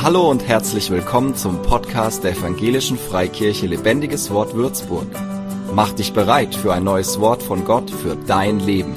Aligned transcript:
Hallo 0.00 0.30
und 0.30 0.46
herzlich 0.46 0.90
willkommen 0.90 1.34
zum 1.34 1.60
Podcast 1.62 2.22
der 2.22 2.30
Evangelischen 2.30 2.96
Freikirche 2.96 3.66
Lebendiges 3.66 4.30
Wort 4.30 4.54
Würzburg. 4.54 5.08
Mach 5.72 5.92
dich 5.92 6.12
bereit 6.12 6.54
für 6.54 6.72
ein 6.72 6.84
neues 6.84 7.18
Wort 7.18 7.42
von 7.42 7.64
Gott 7.64 7.90
für 7.90 8.14
dein 8.14 8.60
Leben. 8.60 8.94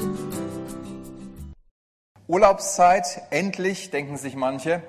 Urlaubszeit, 2.27 3.23
endlich, 3.31 3.89
denken 3.89 4.15
sich 4.15 4.35
manche. 4.35 4.83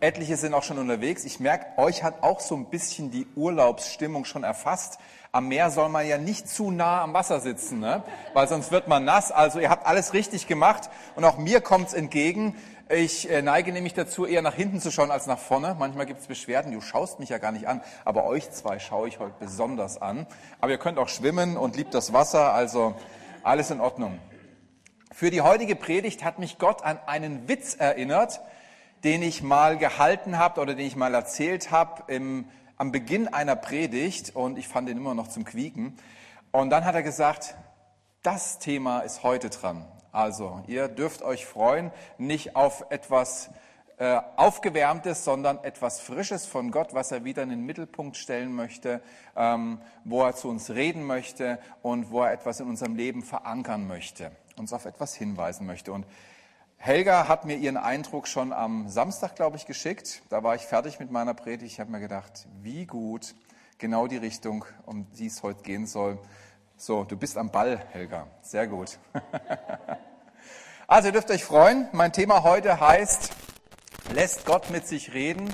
Etliche 0.00 0.36
sind 0.36 0.52
auch 0.52 0.64
schon 0.64 0.78
unterwegs. 0.78 1.24
Ich 1.24 1.38
merke, 1.38 1.78
euch 1.78 2.02
hat 2.02 2.24
auch 2.24 2.40
so 2.40 2.56
ein 2.56 2.68
bisschen 2.68 3.12
die 3.12 3.28
Urlaubsstimmung 3.36 4.24
schon 4.24 4.42
erfasst. 4.42 4.98
Am 5.30 5.46
Meer 5.46 5.70
soll 5.70 5.88
man 5.88 6.06
ja 6.08 6.18
nicht 6.18 6.48
zu 6.48 6.72
nah 6.72 7.02
am 7.02 7.14
Wasser 7.14 7.40
sitzen, 7.40 7.78
ne? 7.78 8.02
weil 8.34 8.48
sonst 8.48 8.72
wird 8.72 8.88
man 8.88 9.04
nass. 9.04 9.30
Also 9.30 9.60
ihr 9.60 9.70
habt 9.70 9.86
alles 9.86 10.12
richtig 10.12 10.48
gemacht 10.48 10.90
und 11.14 11.24
auch 11.24 11.38
mir 11.38 11.60
kommt's 11.60 11.94
entgegen. 11.94 12.56
Ich 12.88 13.28
äh, 13.28 13.42
neige 13.42 13.72
nämlich 13.72 13.94
dazu, 13.94 14.26
eher 14.26 14.42
nach 14.42 14.54
hinten 14.54 14.80
zu 14.80 14.92
schauen 14.92 15.10
als 15.10 15.26
nach 15.26 15.40
vorne. 15.40 15.74
Manchmal 15.76 16.06
gibt 16.06 16.20
es 16.20 16.28
Beschwerden, 16.28 16.70
du 16.70 16.80
schaust 16.80 17.18
mich 17.18 17.30
ja 17.30 17.38
gar 17.38 17.50
nicht 17.50 17.66
an, 17.66 17.80
aber 18.04 18.26
euch 18.26 18.48
zwei 18.52 18.78
schaue 18.78 19.08
ich 19.08 19.18
heute 19.18 19.34
besonders 19.40 20.00
an. 20.00 20.28
Aber 20.60 20.70
ihr 20.70 20.78
könnt 20.78 20.96
auch 21.00 21.08
schwimmen 21.08 21.56
und 21.56 21.74
liebt 21.74 21.94
das 21.94 22.12
Wasser, 22.12 22.52
also 22.52 22.94
alles 23.42 23.72
in 23.72 23.80
Ordnung. 23.80 24.20
Für 25.10 25.32
die 25.32 25.40
heutige 25.40 25.74
Predigt 25.74 26.22
hat 26.22 26.38
mich 26.38 26.58
Gott 26.58 26.84
an 26.84 27.00
einen 27.06 27.48
Witz 27.48 27.74
erinnert, 27.74 28.40
den 29.02 29.20
ich 29.20 29.42
mal 29.42 29.78
gehalten 29.78 30.38
habe 30.38 30.60
oder 30.60 30.76
den 30.76 30.86
ich 30.86 30.94
mal 30.94 31.12
erzählt 31.12 31.72
habe 31.72 32.04
am 32.76 32.92
Beginn 32.92 33.26
einer 33.26 33.56
Predigt 33.56 34.36
und 34.36 34.58
ich 34.58 34.68
fand 34.68 34.88
ihn 34.88 34.96
immer 34.96 35.14
noch 35.14 35.26
zum 35.26 35.44
Quieken. 35.44 35.96
Und 36.52 36.70
dann 36.70 36.84
hat 36.84 36.94
er 36.94 37.02
gesagt, 37.02 37.56
das 38.22 38.60
Thema 38.60 39.00
ist 39.00 39.24
heute 39.24 39.50
dran. 39.50 39.84
Also, 40.16 40.62
ihr 40.66 40.88
dürft 40.88 41.20
euch 41.20 41.44
freuen, 41.44 41.90
nicht 42.16 42.56
auf 42.56 42.86
etwas 42.88 43.50
äh, 43.98 44.18
Aufgewärmtes, 44.36 45.26
sondern 45.26 45.62
etwas 45.62 46.00
Frisches 46.00 46.46
von 46.46 46.70
Gott, 46.70 46.94
was 46.94 47.12
er 47.12 47.24
wieder 47.24 47.42
in 47.42 47.50
den 47.50 47.66
Mittelpunkt 47.66 48.16
stellen 48.16 48.54
möchte, 48.54 49.02
ähm, 49.36 49.78
wo 50.04 50.22
er 50.22 50.34
zu 50.34 50.48
uns 50.48 50.70
reden 50.70 51.04
möchte 51.04 51.58
und 51.82 52.10
wo 52.10 52.22
er 52.22 52.32
etwas 52.32 52.60
in 52.60 52.66
unserem 52.66 52.96
Leben 52.96 53.22
verankern 53.22 53.86
möchte, 53.86 54.30
uns 54.56 54.72
auf 54.72 54.86
etwas 54.86 55.14
hinweisen 55.14 55.66
möchte. 55.66 55.92
Und 55.92 56.06
Helga 56.78 57.28
hat 57.28 57.44
mir 57.44 57.58
ihren 57.58 57.76
Eindruck 57.76 58.26
schon 58.26 58.54
am 58.54 58.88
Samstag, 58.88 59.36
glaube 59.36 59.58
ich, 59.58 59.66
geschickt. 59.66 60.22
Da 60.30 60.42
war 60.42 60.54
ich 60.54 60.62
fertig 60.62 60.98
mit 60.98 61.10
meiner 61.10 61.34
Predigt. 61.34 61.72
Ich 61.72 61.78
habe 61.78 61.90
mir 61.90 62.00
gedacht, 62.00 62.48
wie 62.62 62.86
gut, 62.86 63.34
genau 63.76 64.06
die 64.06 64.16
Richtung, 64.16 64.64
um 64.86 65.10
die 65.10 65.26
es 65.26 65.42
heute 65.42 65.62
gehen 65.62 65.86
soll. 65.86 66.18
So, 66.78 67.04
du 67.04 67.18
bist 67.18 67.38
am 67.38 67.50
Ball, 67.50 67.78
Helga. 67.92 68.26
Sehr 68.42 68.66
gut. 68.66 68.98
also, 70.88 71.08
ihr 71.08 71.12
dürft 71.12 71.30
euch 71.32 71.44
freuen. 71.44 71.88
Mein 71.92 72.12
Thema 72.12 72.44
heute 72.44 72.78
heißt, 72.78 73.30
lässt 74.12 74.46
Gott 74.46 74.70
mit 74.70 74.86
sich 74.86 75.14
reden. 75.14 75.52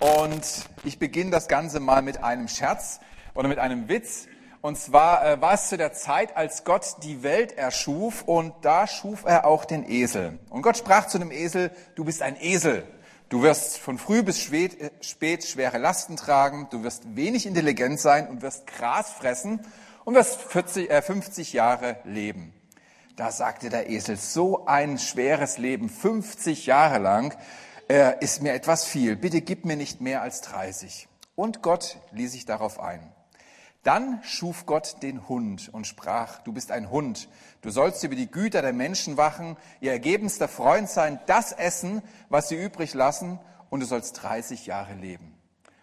Und 0.00 0.42
ich 0.82 0.98
beginne 0.98 1.30
das 1.30 1.48
Ganze 1.48 1.80
mal 1.80 2.02
mit 2.02 2.22
einem 2.22 2.48
Scherz 2.48 3.00
oder 3.34 3.48
mit 3.48 3.58
einem 3.58 3.88
Witz. 3.88 4.26
Und 4.60 4.78
zwar 4.78 5.26
äh, 5.26 5.40
war 5.40 5.54
es 5.54 5.68
zu 5.68 5.76
der 5.76 5.92
Zeit, 5.92 6.36
als 6.36 6.64
Gott 6.64 6.96
die 7.02 7.22
Welt 7.22 7.52
erschuf 7.52 8.22
und 8.22 8.54
da 8.62 8.86
schuf 8.86 9.24
er 9.24 9.46
auch 9.46 9.66
den 9.66 9.86
Esel. 9.86 10.38
Und 10.48 10.62
Gott 10.62 10.78
sprach 10.78 11.06
zu 11.06 11.18
dem 11.18 11.30
Esel, 11.30 11.70
du 11.96 12.04
bist 12.04 12.22
ein 12.22 12.36
Esel. 12.40 12.86
Du 13.28 13.42
wirst 13.42 13.78
von 13.78 13.98
früh 13.98 14.22
bis 14.22 14.40
spät, 14.40 14.80
äh, 14.80 14.90
spät 15.02 15.44
schwere 15.44 15.76
Lasten 15.78 16.16
tragen, 16.16 16.68
du 16.70 16.82
wirst 16.82 17.16
wenig 17.16 17.46
intelligent 17.46 18.00
sein 18.00 18.28
und 18.28 18.40
wirst 18.40 18.66
Gras 18.66 19.10
fressen 19.10 19.60
und 20.04 20.14
wirst 20.14 20.40
40, 20.40 20.90
äh, 20.90 21.02
50 21.02 21.52
Jahre 21.52 21.96
leben. 22.04 22.53
Da 23.16 23.30
sagte 23.30 23.68
der 23.68 23.90
Esel, 23.90 24.16
so 24.16 24.66
ein 24.66 24.98
schweres 24.98 25.56
Leben, 25.56 25.88
50 25.88 26.66
Jahre 26.66 26.98
lang, 26.98 27.36
äh, 27.88 28.18
ist 28.18 28.42
mir 28.42 28.54
etwas 28.54 28.84
viel. 28.84 29.14
Bitte 29.14 29.40
gib 29.40 29.64
mir 29.64 29.76
nicht 29.76 30.00
mehr 30.00 30.20
als 30.20 30.40
30. 30.40 31.06
Und 31.36 31.62
Gott 31.62 31.98
ließ 32.10 32.32
sich 32.32 32.44
darauf 32.44 32.80
ein. 32.80 33.12
Dann 33.84 34.20
schuf 34.24 34.66
Gott 34.66 35.02
den 35.02 35.28
Hund 35.28 35.68
und 35.72 35.86
sprach, 35.86 36.40
du 36.42 36.52
bist 36.52 36.72
ein 36.72 36.90
Hund, 36.90 37.28
du 37.60 37.70
sollst 37.70 38.02
über 38.02 38.16
die 38.16 38.30
Güter 38.30 38.62
der 38.62 38.72
Menschen 38.72 39.16
wachen, 39.16 39.58
ihr 39.80 39.92
ergebenster 39.92 40.48
Freund 40.48 40.88
sein, 40.88 41.20
das 41.26 41.52
essen, 41.52 42.02
was 42.30 42.48
sie 42.48 42.56
übrig 42.56 42.94
lassen, 42.94 43.38
und 43.70 43.80
du 43.80 43.86
sollst 43.86 44.22
30 44.22 44.66
Jahre 44.66 44.94
leben. 44.94 45.38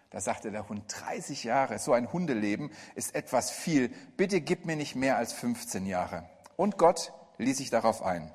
Da 0.10 0.20
sagte 0.20 0.52
der 0.52 0.68
Hund, 0.68 0.84
30 0.88 1.46
Jahre, 1.46 1.80
so 1.80 1.94
ein 1.94 2.12
Hundeleben 2.12 2.72
ist 2.96 3.16
etwas 3.16 3.52
viel. 3.52 3.90
Bitte 4.18 4.42
gib 4.42 4.66
mir 4.66 4.76
nicht 4.76 4.96
mehr 4.96 5.16
als 5.16 5.32
15 5.32 5.86
Jahre. 5.86 6.28
Und 6.58 6.78
Gott 6.78 7.14
ließ 7.44 7.58
sich 7.58 7.70
darauf 7.70 8.04
ein. 8.04 8.32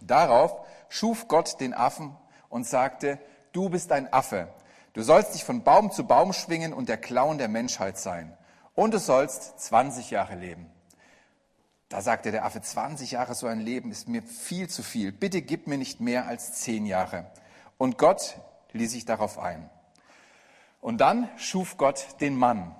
Darauf 0.00 0.66
schuf 0.88 1.28
Gott 1.28 1.60
den 1.60 1.74
Affen 1.74 2.16
und 2.48 2.66
sagte, 2.66 3.18
du 3.52 3.68
bist 3.68 3.92
ein 3.92 4.12
Affe. 4.12 4.48
Du 4.92 5.02
sollst 5.02 5.34
dich 5.34 5.44
von 5.44 5.62
Baum 5.62 5.90
zu 5.90 6.06
Baum 6.06 6.32
schwingen 6.32 6.72
und 6.72 6.88
der 6.88 6.98
Clown 6.98 7.38
der 7.38 7.48
Menschheit 7.48 7.98
sein. 7.98 8.36
Und 8.74 8.94
du 8.94 8.98
sollst 8.98 9.58
20 9.60 10.10
Jahre 10.10 10.34
leben. 10.34 10.70
Da 11.88 12.00
sagte 12.00 12.30
der 12.30 12.44
Affe, 12.44 12.60
20 12.60 13.12
Jahre 13.12 13.34
so 13.34 13.46
ein 13.46 13.60
Leben 13.60 13.90
ist 13.90 14.08
mir 14.08 14.22
viel 14.22 14.68
zu 14.68 14.82
viel. 14.82 15.12
Bitte 15.12 15.42
gib 15.42 15.66
mir 15.66 15.78
nicht 15.78 16.00
mehr 16.00 16.26
als 16.26 16.54
10 16.54 16.86
Jahre. 16.86 17.30
Und 17.76 17.98
Gott 17.98 18.38
ließ 18.72 18.92
sich 18.92 19.04
darauf 19.04 19.38
ein. 19.38 19.68
Und 20.80 20.98
dann 20.98 21.28
schuf 21.36 21.76
Gott 21.76 22.06
den 22.20 22.36
Mann. 22.36 22.74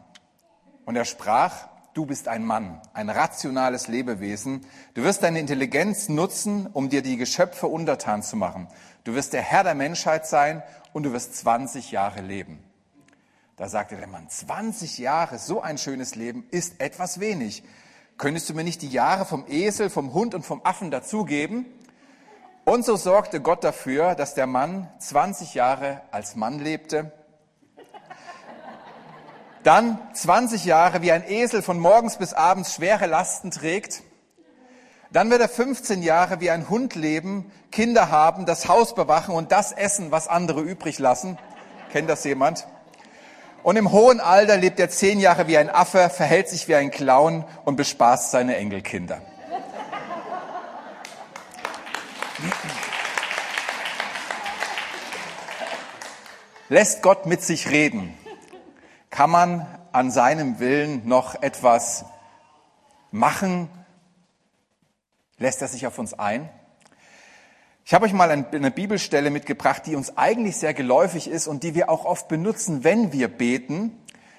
Und 0.85 0.97
er 0.97 1.05
sprach, 1.05 1.69
du 1.95 2.07
bist 2.07 2.29
ein 2.29 2.45
Mann, 2.45 2.81
ein 2.95 3.11
rationales 3.11 3.89
Lebewesen. 3.89 4.67
Du 4.95 5.03
wirst 5.03 5.23
deine 5.23 5.41
Intelligenz 5.41 6.09
nutzen, 6.09 6.67
um 6.73 6.89
dir 6.89 7.03
die 7.03 7.17
Geschöpfe 7.17 7.67
untertan 7.67 8.23
zu 8.23 8.37
machen. 8.37 8.69
Du 9.05 9.15
wirst 9.15 9.33
der 9.33 9.43
Herr 9.43 9.65
der 9.65 9.75
Menschheit 9.75 10.27
sein 10.27 10.63
und 10.93 11.05
du 11.05 11.13
wirst 11.13 11.37
20 11.37 11.91
Jahre 11.91 12.21
leben. 12.21 12.63
Da 13.57 13.69
sagte 13.69 13.97
der 13.97 14.07
Mann, 14.07 14.29
20 14.29 14.99
Jahre, 14.99 15.39
so 15.39 15.61
ein 15.61 15.79
schönes 15.79 16.15
Leben 16.15 16.47
ist 16.51 16.81
etwas 16.81 17.21
wenig. 17.21 17.63
Könntest 18.17 18.49
du 18.49 18.55
mir 18.55 18.65
nicht 18.65 18.83
die 18.83 18.89
Jahre 18.89 19.25
vom 19.25 19.45
Esel, 19.49 19.91
vom 19.91 20.13
Hund 20.13 20.35
und 20.35 20.45
vom 20.45 20.65
Affen 20.65 20.91
dazugeben? 20.91 21.67
Und 22.65 22.85
so 22.85 22.97
sorgte 22.97 23.41
Gott 23.41 23.65
dafür, 23.65 24.15
dass 24.15 24.35
der 24.35 24.47
Mann 24.47 24.89
20 24.99 25.55
Jahre 25.55 26.01
als 26.11 26.37
Mann 26.37 26.61
lebte 26.61 27.13
dann 29.65 29.99
20 30.13 30.65
Jahre 30.65 31.03
wie 31.03 31.13
ein 31.13 31.29
Esel 31.29 31.63
von 31.63 31.79
morgens 31.79 32.17
bis 32.17 32.35
abends 32.35 32.75
schwere 32.75 33.07
Lasten 33.07 33.51
trägt. 33.51 34.03
Dann 35.11 35.31
wird 35.31 35.41
er 35.41 35.49
15 35.49 36.03
Jahre 36.03 36.41
wie 36.41 36.51
ein 36.51 36.69
Hund 36.69 36.95
leben, 36.95 37.51
Kinder 37.71 38.11
haben, 38.11 38.47
das 38.47 38.67
Haus 38.67 38.95
bewachen 38.95 39.35
und 39.35 39.53
das 39.53 39.73
essen, 39.73 40.11
was 40.11 40.27
andere 40.27 40.63
übrig 40.63 40.99
lassen. 40.99 41.39
Kennt 41.93 42.09
das 42.09 42.25
jemand? 42.25 42.67
Und 43.63 43.77
im 43.77 43.93
hohen 43.93 44.21
Alter 44.21 44.57
lebt 44.57 44.81
er 44.81 44.89
10 44.89 45.21
Jahre 45.21 45.47
wie 45.47 45.59
ein 45.59 45.71
Affe, 45.71 46.11
verhält 46.11 46.49
sich 46.49 46.67
wie 46.67 46.75
ein 46.75 46.91
Clown 46.91 47.45
und 47.65 47.77
bespaßt 47.77 48.31
seine 48.31 48.57
Enkelkinder. 48.57 49.21
Lässt 56.69 57.03
Gott 57.03 57.27
mit 57.27 57.43
sich 57.43 57.71
reden. 57.71 58.17
Kann 59.13 59.29
man 59.29 59.67
an 59.93 60.11
seinem 60.11 60.59
Willen 60.59 61.07
noch 61.07 61.43
etwas 61.43 62.07
machen? 63.11 63.69
Lässt 65.37 65.61
er 65.61 65.69
sich 65.69 65.87
auf 65.87 65.99
uns 65.99 66.15
ein? 66.15 66.49
Ich 67.85 67.93
habe 67.93 68.07
euch 68.07 68.15
mal 68.15 68.31
eine 68.31 68.71
Bibelstelle 68.71 69.29
mitgebracht, 69.29 69.83
die 69.85 69.97
uns 69.97 70.17
eigentlich 70.17 70.57
sehr 70.57 70.73
geläufig 70.73 71.29
ist 71.29 71.47
und 71.47 71.63
die 71.63 71.75
wir 71.75 71.91
auch 71.91 72.07
oft 72.07 72.29
benutzen, 72.29 72.85
wenn 72.85 73.13
wir 73.13 73.29
beten. 73.29 73.93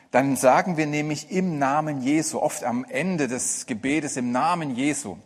Dann 0.10 0.36
sagen 0.38 0.76
wir 0.76 0.88
nämlich 0.88 1.30
im 1.30 1.60
Namen 1.60 2.02
Jesu, 2.02 2.40
oft 2.42 2.64
am 2.64 2.84
Ende 2.84 3.28
des 3.28 3.68
Gebetes 3.68 4.18
im 4.18 4.32
Namen 4.32 4.76
Jesu. 4.76 5.18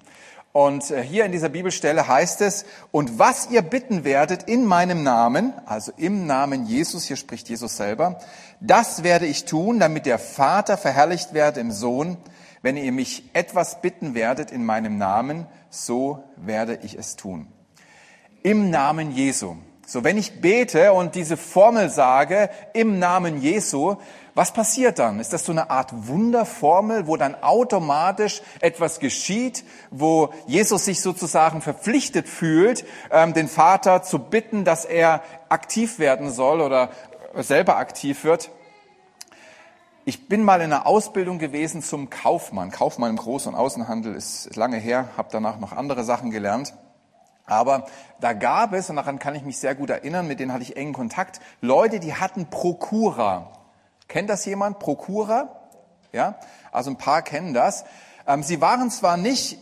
Und 0.57 0.89
äh, 0.89 1.03
hier 1.03 1.23
in 1.23 1.31
dieser 1.31 1.49
Bibelstelle 1.49 2.07
heißt 2.07 2.41
es, 2.41 2.65
und 2.89 3.19
was 3.19 3.51
ihr 3.51 3.61
bitten 3.61 4.03
werdet 4.03 4.49
in 4.49 4.65
meinem 4.65 5.03
Namen, 5.03 5.53
also 5.67 5.91
im 5.97 6.25
Namen 6.25 6.65
Jesus, 6.65 7.03
hier 7.03 7.15
spricht 7.15 7.47
Jesus 7.47 7.77
selber, 7.77 8.17
das 8.59 9.03
werde 9.03 9.27
ich 9.27 9.45
tun, 9.45 9.79
damit 9.79 10.07
der 10.07 10.17
Vater 10.17 10.75
verherrlicht 10.75 11.35
werde 11.35 11.59
im 11.59 11.69
Sohn. 11.69 12.17
Wenn 12.63 12.75
ihr 12.75 12.91
mich 12.91 13.29
etwas 13.33 13.83
bitten 13.83 14.15
werdet 14.15 14.49
in 14.49 14.65
meinem 14.65 14.97
Namen, 14.97 15.45
so 15.69 16.23
werde 16.37 16.79
ich 16.81 16.97
es 16.97 17.17
tun. 17.17 17.45
Im 18.41 18.71
Namen 18.71 19.11
Jesu. 19.11 19.57
So, 19.85 20.03
wenn 20.03 20.17
ich 20.17 20.41
bete 20.41 20.91
und 20.91 21.13
diese 21.13 21.37
Formel 21.37 21.91
sage, 21.91 22.49
im 22.73 22.97
Namen 22.97 23.43
Jesu, 23.43 23.97
was 24.37 24.51
passiert 24.51 24.99
dann? 24.99 25.19
Ist 25.19 25.33
das 25.33 25.45
so 25.45 25.51
eine 25.51 25.71
Art 25.71 26.07
Wunderformel, 26.07 27.07
wo 27.07 27.17
dann 27.17 27.33
automatisch 27.41 28.43
etwas 28.59 28.99
geschieht, 28.99 29.63
wo 29.89 30.31
Jesus 30.45 30.85
sich 30.85 31.01
sozusagen 31.01 31.59
verpflichtet 31.61 32.29
fühlt, 32.29 32.85
ähm, 33.09 33.33
den 33.33 33.47
Vater 33.47 34.03
zu 34.03 34.19
bitten, 34.19 34.63
dass 34.63 34.85
er 34.85 35.23
aktiv 35.49 35.97
werden 35.97 36.29
soll 36.29 36.61
oder 36.61 36.91
selber 37.33 37.77
aktiv 37.77 38.23
wird? 38.23 38.51
Ich 40.05 40.27
bin 40.29 40.43
mal 40.43 40.61
in 40.61 40.71
einer 40.71 40.85
Ausbildung 40.85 41.39
gewesen 41.39 41.81
zum 41.81 42.11
Kaufmann. 42.11 42.69
Kaufmann 42.69 43.09
im 43.09 43.17
Groß- 43.17 43.47
und 43.47 43.55
Außenhandel 43.55 44.13
ist 44.13 44.55
lange 44.55 44.77
her, 44.77 45.09
habe 45.17 45.29
danach 45.31 45.57
noch 45.57 45.71
andere 45.71 46.03
Sachen 46.03 46.29
gelernt. 46.29 46.75
Aber 47.47 47.87
da 48.19 48.33
gab 48.33 48.73
es, 48.73 48.91
und 48.91 48.97
daran 48.97 49.17
kann 49.17 49.33
ich 49.33 49.41
mich 49.41 49.57
sehr 49.57 49.73
gut 49.73 49.89
erinnern, 49.89 50.27
mit 50.27 50.39
denen 50.39 50.53
hatte 50.53 50.61
ich 50.61 50.77
engen 50.77 50.93
Kontakt, 50.93 51.39
Leute, 51.59 51.99
die 51.99 52.13
hatten 52.13 52.51
Prokura. 52.51 53.56
Kennt 54.07 54.29
das 54.29 54.45
jemand? 54.45 54.79
Prokura? 54.79 55.69
Ja? 56.11 56.39
Also 56.71 56.91
ein 56.91 56.97
paar 56.97 57.21
kennen 57.21 57.53
das. 57.53 57.85
Ähm, 58.25 58.43
sie 58.43 58.61
waren 58.61 58.89
zwar 58.91 59.17
nicht 59.17 59.59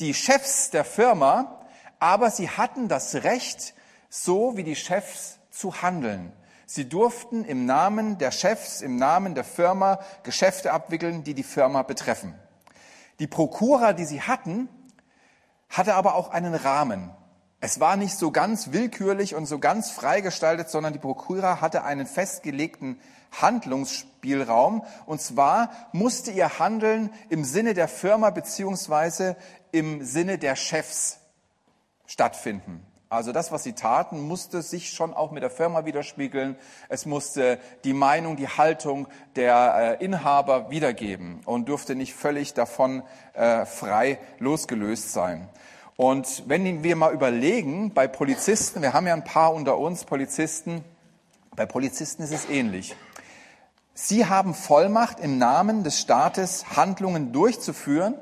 die 0.00 0.14
Chefs 0.14 0.70
der 0.70 0.84
Firma, 0.84 1.60
aber 1.98 2.30
sie 2.30 2.48
hatten 2.48 2.88
das 2.88 3.14
Recht, 3.16 3.74
so 4.08 4.56
wie 4.56 4.64
die 4.64 4.76
Chefs 4.76 5.38
zu 5.50 5.82
handeln. 5.82 6.32
Sie 6.66 6.88
durften 6.88 7.44
im 7.44 7.64
Namen 7.64 8.18
der 8.18 8.30
Chefs, 8.30 8.82
im 8.82 8.96
Namen 8.96 9.34
der 9.34 9.44
Firma 9.44 10.00
Geschäfte 10.22 10.72
abwickeln, 10.72 11.24
die 11.24 11.34
die 11.34 11.42
Firma 11.42 11.82
betreffen. 11.82 12.34
Die 13.18 13.26
Prokura, 13.26 13.94
die 13.94 14.04
sie 14.04 14.22
hatten, 14.22 14.68
hatte 15.70 15.94
aber 15.94 16.14
auch 16.14 16.30
einen 16.30 16.54
Rahmen. 16.54 17.10
Es 17.60 17.80
war 17.80 17.96
nicht 17.96 18.16
so 18.16 18.30
ganz 18.30 18.72
willkürlich 18.72 19.34
und 19.34 19.46
so 19.46 19.58
ganz 19.58 19.90
freigestaltet, 19.90 20.70
sondern 20.70 20.92
die 20.92 21.00
Prokura 21.00 21.60
hatte 21.60 21.82
einen 21.82 22.06
festgelegten 22.06 23.00
Handlungsspielraum. 23.32 24.84
Und 25.06 25.20
zwar 25.20 25.70
musste 25.92 26.30
ihr 26.30 26.60
Handeln 26.60 27.10
im 27.30 27.44
Sinne 27.44 27.74
der 27.74 27.88
Firma 27.88 28.30
beziehungsweise 28.30 29.36
im 29.72 30.04
Sinne 30.04 30.38
der 30.38 30.54
Chefs 30.54 31.18
stattfinden. 32.06 32.84
Also 33.10 33.32
das, 33.32 33.50
was 33.50 33.64
sie 33.64 33.72
taten, 33.72 34.20
musste 34.20 34.60
sich 34.62 34.90
schon 34.90 35.14
auch 35.14 35.30
mit 35.32 35.42
der 35.42 35.50
Firma 35.50 35.84
widerspiegeln. 35.84 36.56
Es 36.88 37.06
musste 37.06 37.58
die 37.82 37.94
Meinung, 37.94 38.36
die 38.36 38.48
Haltung 38.48 39.08
der 39.34 39.98
äh, 40.00 40.04
Inhaber 40.04 40.70
wiedergeben 40.70 41.40
und 41.46 41.70
durfte 41.70 41.94
nicht 41.94 42.14
völlig 42.14 42.52
davon 42.54 43.02
äh, 43.32 43.64
frei 43.64 44.18
losgelöst 44.38 45.12
sein. 45.12 45.48
Und 46.00 46.44
wenn 46.46 46.84
wir 46.84 46.94
mal 46.94 47.12
überlegen, 47.12 47.92
bei 47.92 48.06
Polizisten, 48.06 48.82
wir 48.82 48.92
haben 48.92 49.08
ja 49.08 49.14
ein 49.14 49.24
paar 49.24 49.52
unter 49.52 49.78
uns 49.78 50.04
Polizisten, 50.04 50.84
bei 51.56 51.66
Polizisten 51.66 52.22
ist 52.22 52.32
es 52.32 52.48
ähnlich. 52.48 52.94
Sie 53.94 54.26
haben 54.26 54.54
Vollmacht 54.54 55.18
im 55.18 55.38
Namen 55.38 55.82
des 55.82 55.98
Staates 55.98 56.76
Handlungen 56.76 57.32
durchzuführen, 57.32 58.14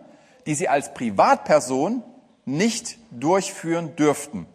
die 0.46 0.54
sie 0.54 0.70
als 0.70 0.94
Privatperson 0.94 2.02
nicht 2.46 2.96
durchführen 3.10 3.94
dürften. 3.94 4.46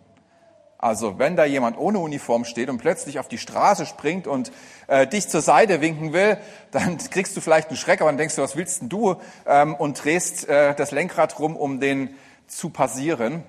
Also 0.80 1.20
wenn 1.20 1.36
da 1.36 1.46
jemand 1.46 1.78
ohne 1.78 2.00
Uniform 2.00 2.44
steht 2.44 2.72
und 2.72 2.80
plötzlich 2.80 3.20
auf 3.20 3.28
die 3.28 3.38
Straße 3.38 3.86
springt 3.86 4.26
und 4.26 4.52
äh, 4.88 5.06
dich 5.06 5.30
zur 5.30 5.42
Seite 5.42 5.80
winken 5.80 6.12
will, 6.12 6.40
dann 6.72 6.98
kriegst 7.12 7.38
du 7.38 7.42
vielleicht 7.42 7.68
einen 7.68 7.78
Schreck, 7.78 8.02
aber 8.02 8.10
dann 8.10 8.18
denkst 8.18 8.36
du, 8.36 8.42
was 8.42 8.56
willst 8.56 8.82
denn 8.82 8.90
du? 8.90 9.18
Ähm, 9.46 9.76
und 9.76 10.04
drehst 10.04 10.50
äh, 10.50 10.74
das 10.74 10.90
Lenkrad 10.90 11.38
rum, 11.38 11.56
um 11.56 11.80
den 11.80 12.16
zu 12.52 12.70
passieren. 12.70 13.44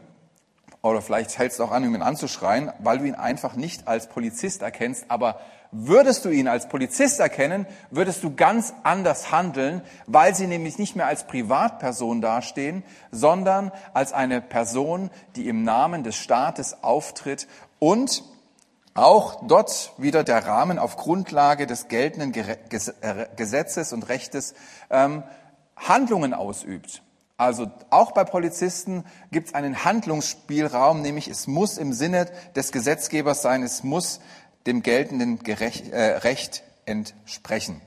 Oder 0.83 1.03
vielleicht 1.03 1.39
hältst 1.39 1.59
du 1.59 1.65
auch 1.65 1.71
an, 1.71 1.85
um 1.85 1.95
ihn 1.95 2.03
anzuschreien, 2.03 2.73
weil 2.81 2.99
du 2.99 3.05
ihn 3.05 3.15
einfach 3.15 3.55
nicht 3.55 3.87
als 3.87 4.09
Polizist 4.09 4.63
erkennst, 4.63 5.07
aber 5.09 5.41
Würdest 5.75 6.27
du 6.27 6.29
ihn 6.29 6.49
als 6.49 6.69
Polizist 6.69 7.19
erkennen, 7.19 7.67
würdest 7.91 8.23
du 8.23 8.37
ganz 8.37 8.75
anders 8.83 9.33
handeln, 9.33 9.81
weil 10.07 10.35
sie 10.35 10.47
nämlich 10.47 10.79
nicht 10.79 10.97
mehr 10.97 11.07
als 11.07 11.27
Privatperson 11.27 12.21
dastehen, 12.21 12.85
sondern 13.11 13.73
als 13.95 14.13
eine 14.13 14.43
Person, 14.43 15.09
die 15.35 15.49
im 15.49 15.63
Namen 15.63 16.05
des 16.05 16.17
Staates 16.17 16.83
auftritt 16.83 17.49
und 17.79 18.23
auch 18.93 19.47
dort 19.49 19.95
wieder 19.97 20.25
der 20.25 20.47
Rahmen 20.47 20.79
auf 20.79 20.97
Grundlage 20.97 21.67
des 21.67 21.89
geltenden 21.89 22.35
äh, 22.35 23.27
Gesetzes 23.35 23.95
und 23.95 24.11
Rechtes 24.11 24.53
ähm, 24.91 25.23
Handlungen 25.79 26.35
ausübt. 26.35 27.03
Also 27.43 27.71
auch 27.91 28.13
bei 28.13 28.23
Polizisten 28.23 29.05
gibt 29.33 29.49
es 29.49 29.55
einen 29.55 29.85
Handlungsspielraum, 29.85 31.03
nämlich 31.03 31.27
es 31.27 31.49
muss 31.49 31.77
im 31.77 31.93
Sinne 31.93 32.27
des 32.55 32.71
Gesetzgebers 32.71 33.43
sein, 33.43 33.65
es 33.65 33.83
muss 33.83 34.21
dem 34.67 34.83
geltenden 34.83 35.41
Gerecht, 35.41 35.93
äh, 35.93 36.19
Recht 36.19 36.63
entsprechen. 36.87 37.81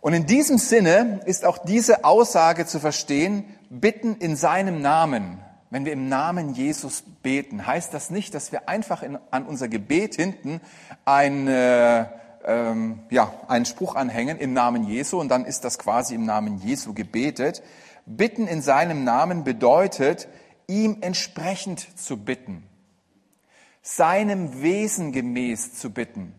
Und 0.00 0.12
in 0.12 0.26
diesem 0.26 0.58
Sinne 0.58 1.20
ist 1.26 1.44
auch 1.44 1.58
diese 1.58 2.04
Aussage 2.04 2.64
zu 2.64 2.78
verstehen, 2.78 3.44
bitten 3.70 4.16
in 4.16 4.36
seinem 4.36 4.82
Namen. 4.82 5.40
Wenn 5.70 5.84
wir 5.84 5.92
im 5.92 6.08
Namen 6.08 6.54
Jesus 6.54 7.02
beten, 7.22 7.66
heißt 7.66 7.92
das 7.92 8.10
nicht, 8.10 8.34
dass 8.34 8.52
wir 8.52 8.68
einfach 8.68 9.02
in, 9.02 9.18
an 9.32 9.46
unser 9.46 9.66
Gebet 9.66 10.14
hinten 10.14 10.60
ein, 11.04 11.48
äh, 11.48 12.04
ähm, 12.44 13.00
ja, 13.10 13.32
einen 13.48 13.64
Spruch 13.64 13.96
anhängen 13.96 14.38
im 14.38 14.52
Namen 14.52 14.84
Jesu 14.84 15.18
und 15.18 15.28
dann 15.28 15.44
ist 15.44 15.64
das 15.64 15.78
quasi 15.78 16.14
im 16.14 16.24
Namen 16.24 16.58
Jesu 16.58 16.94
gebetet. 16.94 17.62
Bitten 18.06 18.46
in 18.46 18.62
seinem 18.62 19.04
Namen 19.04 19.44
bedeutet, 19.44 20.28
ihm 20.66 20.98
entsprechend 21.00 21.98
zu 21.98 22.16
bitten 22.16 22.68
seinem 23.84 24.62
Wesen 24.62 25.12
gemäß 25.12 25.74
zu 25.74 25.90
bitten, 25.90 26.34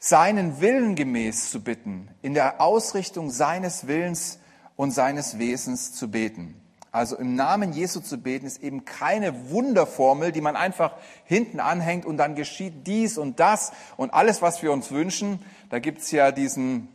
seinen 0.00 0.60
Willen 0.60 0.96
gemäß 0.96 1.50
zu 1.50 1.62
bitten, 1.62 2.08
in 2.22 2.34
der 2.34 2.60
Ausrichtung 2.60 3.30
seines 3.30 3.86
Willens 3.86 4.40
und 4.74 4.90
seines 4.90 5.38
Wesens 5.38 5.94
zu 5.94 6.10
beten. 6.10 6.60
Also 6.90 7.16
im 7.16 7.36
Namen 7.36 7.72
Jesu 7.72 8.00
zu 8.00 8.18
beten 8.18 8.46
ist 8.46 8.62
eben 8.62 8.84
keine 8.84 9.50
Wunderformel, 9.50 10.32
die 10.32 10.40
man 10.40 10.56
einfach 10.56 10.94
hinten 11.24 11.60
anhängt 11.60 12.04
und 12.04 12.16
dann 12.16 12.34
geschieht 12.34 12.86
dies 12.86 13.16
und 13.16 13.38
das 13.38 13.70
und 13.96 14.12
alles, 14.12 14.42
was 14.42 14.60
wir 14.62 14.72
uns 14.72 14.90
wünschen. 14.90 15.38
Da 15.70 15.78
gibt's 15.78 16.10
ja 16.10 16.32
diesen 16.32 16.88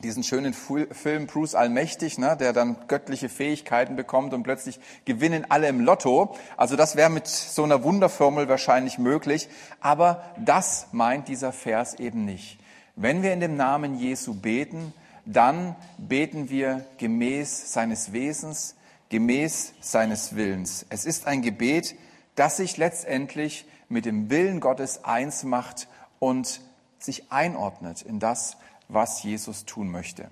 diesen 0.00 0.22
schönen 0.22 0.54
Film 0.54 1.26
Bruce 1.26 1.56
Allmächtig, 1.56 2.18
ne, 2.18 2.36
der 2.36 2.52
dann 2.52 2.76
göttliche 2.86 3.28
Fähigkeiten 3.28 3.96
bekommt 3.96 4.32
und 4.32 4.44
plötzlich 4.44 4.78
gewinnen 5.04 5.46
alle 5.48 5.66
im 5.66 5.80
Lotto. 5.80 6.36
Also 6.56 6.76
das 6.76 6.94
wäre 6.94 7.10
mit 7.10 7.26
so 7.26 7.64
einer 7.64 7.82
Wunderformel 7.82 8.48
wahrscheinlich 8.48 8.98
möglich, 8.98 9.48
aber 9.80 10.22
das 10.38 10.86
meint 10.92 11.26
dieser 11.26 11.52
Vers 11.52 11.94
eben 11.94 12.24
nicht. 12.24 12.60
Wenn 12.94 13.24
wir 13.24 13.32
in 13.32 13.40
dem 13.40 13.56
Namen 13.56 13.98
Jesu 13.98 14.34
beten, 14.34 14.92
dann 15.24 15.74
beten 15.98 16.48
wir 16.48 16.86
gemäß 16.98 17.72
seines 17.72 18.12
Wesens, 18.12 18.76
gemäß 19.08 19.74
seines 19.80 20.36
Willens. 20.36 20.86
Es 20.90 21.06
ist 21.06 21.26
ein 21.26 21.42
Gebet, 21.42 21.96
das 22.36 22.58
sich 22.58 22.76
letztendlich 22.76 23.66
mit 23.88 24.04
dem 24.04 24.30
Willen 24.30 24.60
Gottes 24.60 25.04
eins 25.04 25.42
macht 25.42 25.88
und 26.20 26.60
sich 27.00 27.32
einordnet 27.32 28.02
in 28.02 28.20
das, 28.20 28.56
was 28.88 29.22
Jesus 29.22 29.64
tun 29.64 29.90
möchte. 29.90 30.28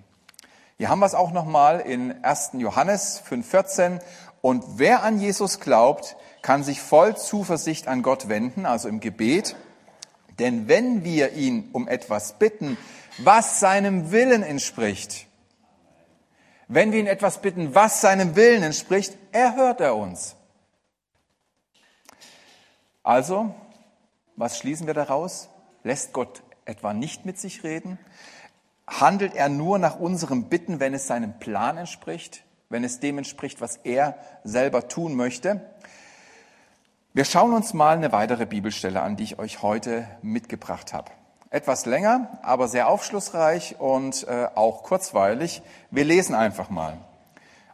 Hier 0.78 0.88
haben 0.88 0.98
wir 0.98 1.06
es 1.06 1.14
auch 1.14 1.32
nochmal 1.32 1.80
in 1.80 2.22
1. 2.22 2.50
Johannes 2.54 3.22
5,14. 3.28 4.00
Und 4.42 4.64
wer 4.76 5.02
an 5.02 5.20
Jesus 5.20 5.60
glaubt, 5.60 6.16
kann 6.42 6.62
sich 6.62 6.80
voll 6.80 7.16
Zuversicht 7.16 7.88
an 7.88 8.02
Gott 8.02 8.28
wenden, 8.28 8.66
also 8.66 8.88
im 8.88 9.00
Gebet. 9.00 9.56
Denn 10.38 10.68
wenn 10.68 11.02
wir 11.04 11.32
ihn 11.32 11.70
um 11.72 11.88
etwas 11.88 12.38
bitten, 12.38 12.76
was 13.18 13.60
seinem 13.60 14.10
Willen 14.10 14.42
entspricht, 14.42 15.26
wenn 16.68 16.92
wir 16.92 17.00
ihn 17.00 17.06
etwas 17.06 17.40
bitten, 17.40 17.74
was 17.74 18.00
seinem 18.00 18.36
Willen 18.36 18.62
entspricht, 18.62 19.16
erhört 19.32 19.80
er 19.80 19.96
uns. 19.96 20.36
Also, 23.02 23.54
was 24.34 24.58
schließen 24.58 24.86
wir 24.86 24.94
daraus? 24.94 25.48
Lässt 25.84 26.12
Gott 26.12 26.42
etwa 26.64 26.92
nicht 26.92 27.24
mit 27.24 27.38
sich 27.38 27.62
reden? 27.62 27.98
Handelt 28.86 29.34
er 29.34 29.48
nur 29.48 29.78
nach 29.78 29.98
unserem 29.98 30.44
Bitten, 30.44 30.80
wenn 30.80 30.94
es 30.94 31.06
seinem 31.06 31.38
Plan 31.38 31.76
entspricht, 31.76 32.44
wenn 32.68 32.84
es 32.84 33.00
dem 33.00 33.18
entspricht, 33.18 33.60
was 33.60 33.76
er 33.78 34.16
selber 34.44 34.88
tun 34.88 35.14
möchte. 35.14 35.60
Wir 37.12 37.24
schauen 37.24 37.52
uns 37.54 37.72
mal 37.72 37.96
eine 37.96 38.12
weitere 38.12 38.46
Bibelstelle 38.46 39.00
an, 39.00 39.16
die 39.16 39.24
ich 39.24 39.38
euch 39.38 39.62
heute 39.62 40.06
mitgebracht 40.22 40.92
habe. 40.92 41.10
Etwas 41.50 41.86
länger, 41.86 42.38
aber 42.42 42.68
sehr 42.68 42.88
aufschlussreich 42.88 43.76
und 43.78 44.26
äh, 44.28 44.48
auch 44.54 44.82
kurzweilig. 44.82 45.62
Wir 45.90 46.04
lesen 46.04 46.34
einfach 46.34 46.68
mal. 46.70 46.98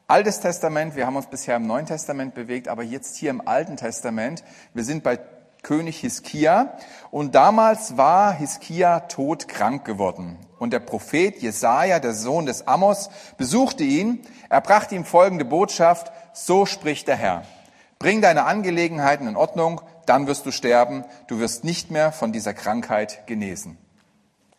Altes 0.07 0.41
Testament, 0.41 0.95
wir 0.95 1.07
haben 1.07 1.17
uns 1.17 1.27
bisher 1.27 1.57
im 1.57 1.67
Neuen 1.67 1.87
Testament 1.87 2.35
bewegt, 2.35 2.69
aber 2.69 2.83
jetzt 2.83 3.17
hier 3.17 3.31
im 3.31 3.47
Alten 3.49 3.77
Testament. 3.77 4.45
Wir 4.75 4.85
sind 4.85 5.03
bei 5.03 5.19
König 5.63 6.01
Hiskia. 6.01 6.77
Und 7.11 7.35
damals 7.35 7.97
war 7.97 8.33
Hiskia 8.33 9.01
todkrank 9.01 9.85
geworden. 9.85 10.39
Und 10.63 10.73
der 10.73 10.79
Prophet 10.79 11.43
Jesaja, 11.43 11.99
der 11.99 12.15
Sohn 12.15 12.47
des 12.47 12.69
Amos, 12.69 13.11
besuchte 13.37 13.83
ihn. 13.83 14.21
Er 14.49 14.61
brachte 14.61 14.95
ihm 14.95 15.05
folgende 15.05 15.45
Botschaft. 15.45 16.13
So 16.35 16.67
spricht 16.67 17.09
der 17.09 17.17
Herr. 17.17 17.43
Bring 17.99 18.23
deine 18.23 18.45
Angelegenheiten 18.45 19.27
in 19.27 19.35
Ordnung, 19.35 19.81
dann 20.07 20.29
wirst 20.29 20.47
du 20.47 20.53
sterben. 20.53 21.05
Du 21.27 21.41
wirst 21.41 21.65
nicht 21.65 21.91
mehr 21.91 22.13
von 22.13 22.31
dieser 22.31 22.55
Krankheit 22.55 23.27
genesen. 23.27 23.77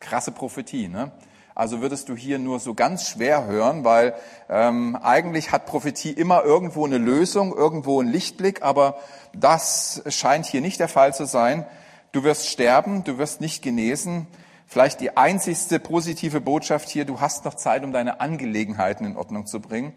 Krasse 0.02 0.34
Prophetie, 0.34 0.90
ne? 0.90 1.12
Also 1.56 1.80
würdest 1.80 2.10
du 2.10 2.18
hier 2.18 2.38
nur 2.38 2.60
so 2.60 2.74
ganz 2.74 3.08
schwer 3.08 3.46
hören, 3.46 3.86
weil 3.86 4.14
ähm, 4.50 4.98
eigentlich 5.02 5.54
hat 5.54 5.68
Prophetie 5.68 6.12
immer 6.12 6.44
irgendwo 6.44 6.86
eine 6.86 6.98
Lösung, 6.98 7.56
irgendwo 7.56 8.02
einen 8.02 8.12
Lichtblick, 8.12 8.62
aber 8.62 8.98
das 9.34 10.04
scheint 10.10 10.48
hier 10.48 10.60
nicht 10.60 10.82
der 10.82 10.90
Fall 10.90 11.14
zu 11.14 11.24
sein. 11.26 11.66
Du 12.12 12.26
wirst 12.26 12.50
sterben, 12.50 13.06
du 13.06 13.18
wirst 13.18 13.40
nicht 13.40 13.64
genesen. 13.64 14.28
Vielleicht 14.74 15.02
die 15.02 15.16
einzigste 15.16 15.80
positive 15.80 16.42
Botschaft 16.42 16.90
hier, 16.90 17.06
du 17.06 17.22
hast 17.22 17.46
noch 17.46 17.54
Zeit, 17.54 17.84
um 17.84 17.94
deine 17.94 18.22
Angelegenheiten 18.22 19.06
in 19.06 19.16
Ordnung 19.16 19.46
zu 19.46 19.60
bringen, 19.60 19.94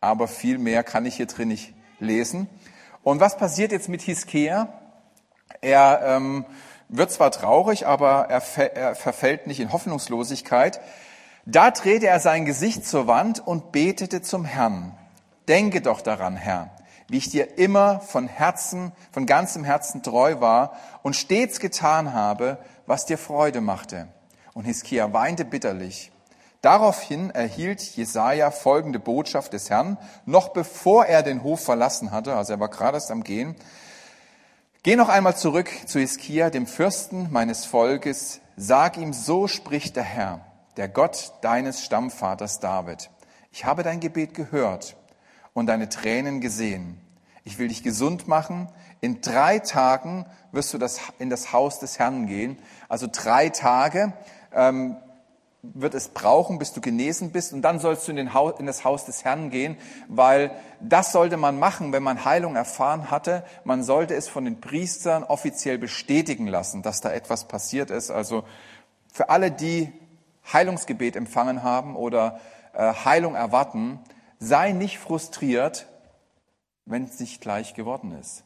aber 0.00 0.28
viel 0.28 0.58
mehr 0.58 0.84
kann 0.84 1.04
ich 1.06 1.16
hier 1.16 1.26
drin 1.26 1.48
nicht 1.48 1.74
lesen. 1.98 2.48
Und 3.02 3.18
was 3.18 3.36
passiert 3.36 3.72
jetzt 3.72 3.88
mit 3.88 4.00
Hiskia? 4.00 4.68
Er 5.60 6.02
ähm, 6.04 6.44
wird 6.88 7.10
zwar 7.10 7.32
traurig, 7.32 7.88
aber 7.88 8.28
er, 8.28 8.76
er 8.76 8.94
verfällt 8.94 9.48
nicht 9.48 9.58
in 9.58 9.72
Hoffnungslosigkeit. 9.72 10.80
Da 11.44 11.72
drehte 11.72 12.06
er 12.06 12.20
sein 12.20 12.44
Gesicht 12.44 12.86
zur 12.86 13.08
Wand 13.08 13.44
und 13.44 13.72
betete 13.72 14.22
zum 14.22 14.44
Herrn. 14.44 14.96
Denke 15.48 15.80
doch 15.80 16.00
daran, 16.00 16.36
Herr, 16.36 16.70
wie 17.08 17.18
ich 17.18 17.28
dir 17.28 17.58
immer 17.58 17.98
von 17.98 18.28
Herzen, 18.28 18.92
von 19.10 19.26
ganzem 19.26 19.64
Herzen 19.64 20.04
treu 20.04 20.38
war 20.38 20.76
und 21.02 21.16
stets 21.16 21.58
getan 21.58 22.12
habe, 22.12 22.58
was 22.92 23.06
dir 23.06 23.16
Freude 23.16 23.62
machte. 23.62 24.06
Und 24.52 24.66
Hiskia 24.66 25.14
weinte 25.14 25.46
bitterlich. 25.46 26.12
Daraufhin 26.60 27.30
erhielt 27.30 27.80
Jesaja 27.80 28.50
folgende 28.50 28.98
Botschaft 28.98 29.54
des 29.54 29.70
Herrn, 29.70 29.96
noch 30.26 30.50
bevor 30.50 31.06
er 31.06 31.22
den 31.22 31.42
Hof 31.42 31.64
verlassen 31.64 32.10
hatte, 32.10 32.36
also 32.36 32.52
er 32.52 32.60
war 32.60 32.68
gerade 32.68 32.98
erst 32.98 33.10
am 33.10 33.24
Gehen. 33.24 33.56
Geh 34.82 34.96
noch 34.96 35.08
einmal 35.08 35.34
zurück 35.34 35.70
zu 35.86 36.00
Hiskia, 36.00 36.50
dem 36.50 36.66
Fürsten 36.66 37.32
meines 37.32 37.64
Volkes, 37.64 38.42
sag 38.58 38.98
ihm, 38.98 39.14
so 39.14 39.48
spricht 39.48 39.96
der 39.96 40.02
Herr, 40.02 40.44
der 40.76 40.88
Gott 40.88 41.32
deines 41.40 41.82
Stammvaters 41.82 42.60
David. 42.60 43.08
Ich 43.52 43.64
habe 43.64 43.82
dein 43.84 44.00
Gebet 44.00 44.34
gehört 44.34 44.96
und 45.54 45.64
deine 45.64 45.88
Tränen 45.88 46.42
gesehen. 46.42 47.00
Ich 47.44 47.58
will 47.58 47.68
dich 47.68 47.82
gesund 47.82 48.28
machen. 48.28 48.68
In 49.02 49.20
drei 49.20 49.58
Tagen 49.58 50.24
wirst 50.52 50.72
du 50.72 50.78
das, 50.78 51.00
in 51.18 51.28
das 51.28 51.52
Haus 51.52 51.80
des 51.80 51.98
Herrn 51.98 52.26
gehen. 52.26 52.58
Also 52.88 53.06
drei 53.12 53.50
Tage. 53.50 54.14
Ähm, 54.54 54.96
wird 55.62 55.94
es 55.94 56.08
brauchen, 56.08 56.58
bis 56.58 56.72
du 56.72 56.80
genesen 56.80 57.30
bist. 57.30 57.52
Und 57.52 57.62
dann 57.62 57.78
sollst 57.78 58.06
du 58.06 58.10
in, 58.10 58.16
den 58.16 58.34
Haus, 58.34 58.58
in 58.58 58.66
das 58.66 58.84
Haus 58.84 59.04
des 59.04 59.24
Herrn 59.24 59.50
gehen, 59.50 59.76
weil 60.08 60.50
das 60.80 61.12
sollte 61.12 61.36
man 61.36 61.58
machen, 61.58 61.92
wenn 61.92 62.02
man 62.02 62.24
Heilung 62.24 62.56
erfahren 62.56 63.10
hatte. 63.10 63.44
Man 63.64 63.84
sollte 63.84 64.14
es 64.14 64.28
von 64.28 64.44
den 64.44 64.60
Priestern 64.60 65.22
offiziell 65.22 65.78
bestätigen 65.78 66.48
lassen, 66.48 66.82
dass 66.82 67.00
da 67.00 67.12
etwas 67.12 67.46
passiert 67.46 67.90
ist. 67.90 68.10
Also 68.10 68.42
für 69.12 69.30
alle, 69.30 69.52
die 69.52 69.92
Heilungsgebet 70.52 71.14
empfangen 71.14 71.62
haben 71.62 71.94
oder 71.94 72.40
äh, 72.72 72.92
Heilung 73.04 73.36
erwarten, 73.36 74.00
sei 74.40 74.72
nicht 74.72 74.98
frustriert, 74.98 75.86
wenn 76.86 77.04
es 77.04 77.20
nicht 77.20 77.40
gleich 77.40 77.74
geworden 77.74 78.18
ist. 78.20 78.42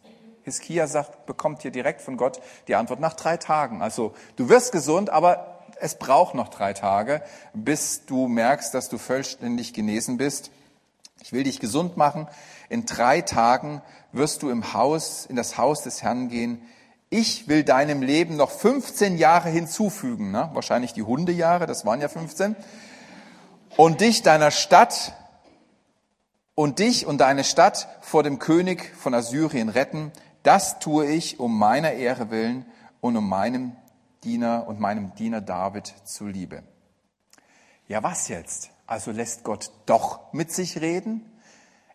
Hiskia 0.47 0.87
sagt, 0.87 1.26
bekommt 1.26 1.62
hier 1.62 1.73
direkt 1.73 2.00
von 2.00 2.17
Gott 2.17 2.41
die 2.69 2.76
Antwort 2.76 3.00
nach 3.00 3.15
drei 3.15 3.37
Tagen. 3.37 3.83
Also 3.83 4.15
du 4.37 4.49
wirst 4.49 4.71
gesund, 4.71 5.11
aber 5.11 5.59
es 5.81 5.97
braucht 5.97 6.37
noch 6.37 6.49
drei 6.49 6.73
Tage, 6.73 7.21
bis 7.53 8.07
du 8.07 8.29
merkst, 8.29 8.73
dass 8.73 8.88
du 8.88 8.97
vollständig 8.97 9.75
genesen 9.75 10.19
bist. 10.19 10.53
Ich 11.21 11.33
will 11.33 11.43
dich 11.43 11.59
gesund 11.59 11.97
machen. 11.97 12.29
In 12.69 12.87
drei 12.87 13.23
Tagen 13.23 13.83
wirst 14.12 14.45
du 14.45 14.49
im 14.50 14.73
Haus, 14.73 15.26
in 15.26 15.35
das 15.35 15.59
Haus 15.59 15.83
des 15.83 16.05
Herrn 16.05 16.29
gehen. 16.29 16.62
Ich 17.11 17.49
will 17.49 17.65
deinem 17.65 18.00
Leben 18.00 18.37
noch 18.37 18.53
15 18.53 19.19
Jahre 19.19 19.49
hinzufügen, 19.49 20.31
ne? 20.31 20.50
wahrscheinlich 20.53 20.93
die 20.93 21.03
Hundejahre, 21.03 21.67
das 21.67 21.85
waren 21.85 22.00
ja 22.00 22.09
15, 22.09 22.55
und 23.76 24.00
dich 24.00 24.23
deiner 24.23 24.53
Stadt 24.53 25.12
und 26.55 26.79
dich 26.79 27.05
und 27.05 27.19
deine 27.19 27.43
Stadt 27.43 27.88
vor 28.00 28.23
dem 28.23 28.38
König 28.38 28.93
von 28.97 29.12
Assyrien 29.12 29.69
retten. 29.69 30.11
Das 30.47 30.79
tue 30.79 31.07
ich 31.07 31.41
um 31.41 31.59
meiner 31.59 31.95
Ehre 31.95 32.31
willen 32.31 32.67
und 33.00 33.17
um 33.17 33.29
meinem 33.29 33.73
Diener 34.23 34.69
und 34.69 34.79
meinem 34.79 35.12
Diener 35.17 35.41
David 35.41 35.93
zuliebe. 36.05 36.62
Ja, 37.88 38.05
was 38.05 38.29
jetzt? 38.29 38.71
Also 38.87 39.11
lässt 39.11 39.43
Gott 39.43 39.73
doch 39.87 40.33
mit 40.33 40.53
sich 40.53 40.81
reden? 40.81 41.29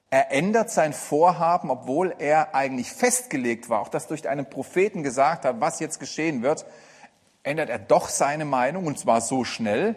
Er 0.09 0.33
ändert 0.33 0.69
sein 0.69 0.91
Vorhaben, 0.91 1.69
obwohl 1.69 2.13
er 2.19 2.53
eigentlich 2.53 2.91
festgelegt 2.91 3.69
war, 3.69 3.79
auch 3.79 3.87
das 3.87 4.07
durch 4.07 4.27
einen 4.27 4.49
Propheten 4.49 5.01
gesagt 5.01 5.45
hat, 5.45 5.61
was 5.61 5.79
jetzt 5.79 6.01
geschehen 6.01 6.41
wird, 6.43 6.65
ändert 7.43 7.69
er 7.69 7.79
doch 7.79 8.09
seine 8.09 8.43
Meinung 8.43 8.85
und 8.85 8.99
zwar 8.99 9.21
so 9.21 9.45
schnell. 9.45 9.95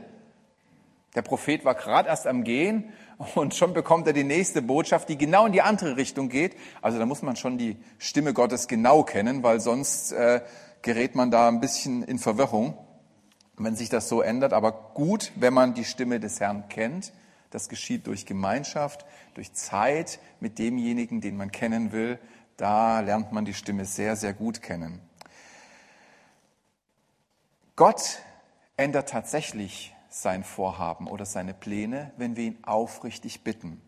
Der 1.17 1.23
Prophet 1.23 1.65
war 1.65 1.75
gerade 1.75 2.09
erst 2.09 2.29
am 2.29 2.45
Gehen 2.45 2.93
und 3.35 3.55
schon 3.55 3.73
bekommt 3.73 4.07
er 4.07 4.13
die 4.13 4.25
nächste 4.25 4.63
Botschaft, 4.63 5.09
die 5.09 5.17
genau 5.17 5.47
in 5.47 5.53
die 5.53 5.63
andere 5.63 5.97
Richtung 5.97 6.29
geht. 6.29 6.57
Also 6.83 6.99
da 6.99 7.07
muss 7.07 7.23
man 7.23 7.37
schon 7.37 7.59
die 7.59 7.77
Stimme 7.99 8.33
Gottes 8.35 8.69
genau 8.69 9.03
kennen, 9.05 9.43
weil 9.43 9.61
sonst 9.61 10.13
äh, 10.13 10.41
gerät 10.83 11.15
man 11.15 11.31
da 11.31 11.49
ein 11.49 11.61
bisschen 11.61 12.03
in 12.03 12.19
Verwirrung, 12.19 12.77
wenn 13.57 13.77
sich 13.77 13.89
das 13.89 14.09
so 14.09 14.21
ändert. 14.21 14.53
Aber 14.53 14.73
gut, 14.95 15.33
wenn 15.37 15.55
man 15.55 15.75
die 15.75 15.85
Stimme 15.85 16.21
des 16.21 16.41
Herrn 16.41 16.69
kennt. 16.69 17.13
Das 17.51 17.69
geschieht 17.69 18.09
durch 18.09 18.27
Gemeinschaft, 18.27 19.07
durch 19.35 19.53
Zeit 19.53 20.19
mit 20.41 20.59
demjenigen, 20.59 21.21
den 21.21 21.37
man 21.37 21.53
kennen 21.53 21.93
will. 21.93 22.19
Da 22.57 22.99
lernt 22.99 23.31
man 23.31 23.45
die 23.45 23.55
Stimme 23.55 23.85
sehr, 23.85 24.17
sehr 24.17 24.33
gut 24.33 24.61
kennen. 24.61 25.01
Gott 27.77 28.19
ändert 28.77 29.09
tatsächlich 29.09 29.94
sein 30.15 30.45
Vorhaben 30.45 31.09
oder 31.09 31.27
seine 31.27 31.55
Pläne, 31.55 32.13
wenn 32.17 32.37
wir 32.37 32.45
ihn 32.45 32.59
aufrichtig 32.63 33.43
bitten. 33.43 33.81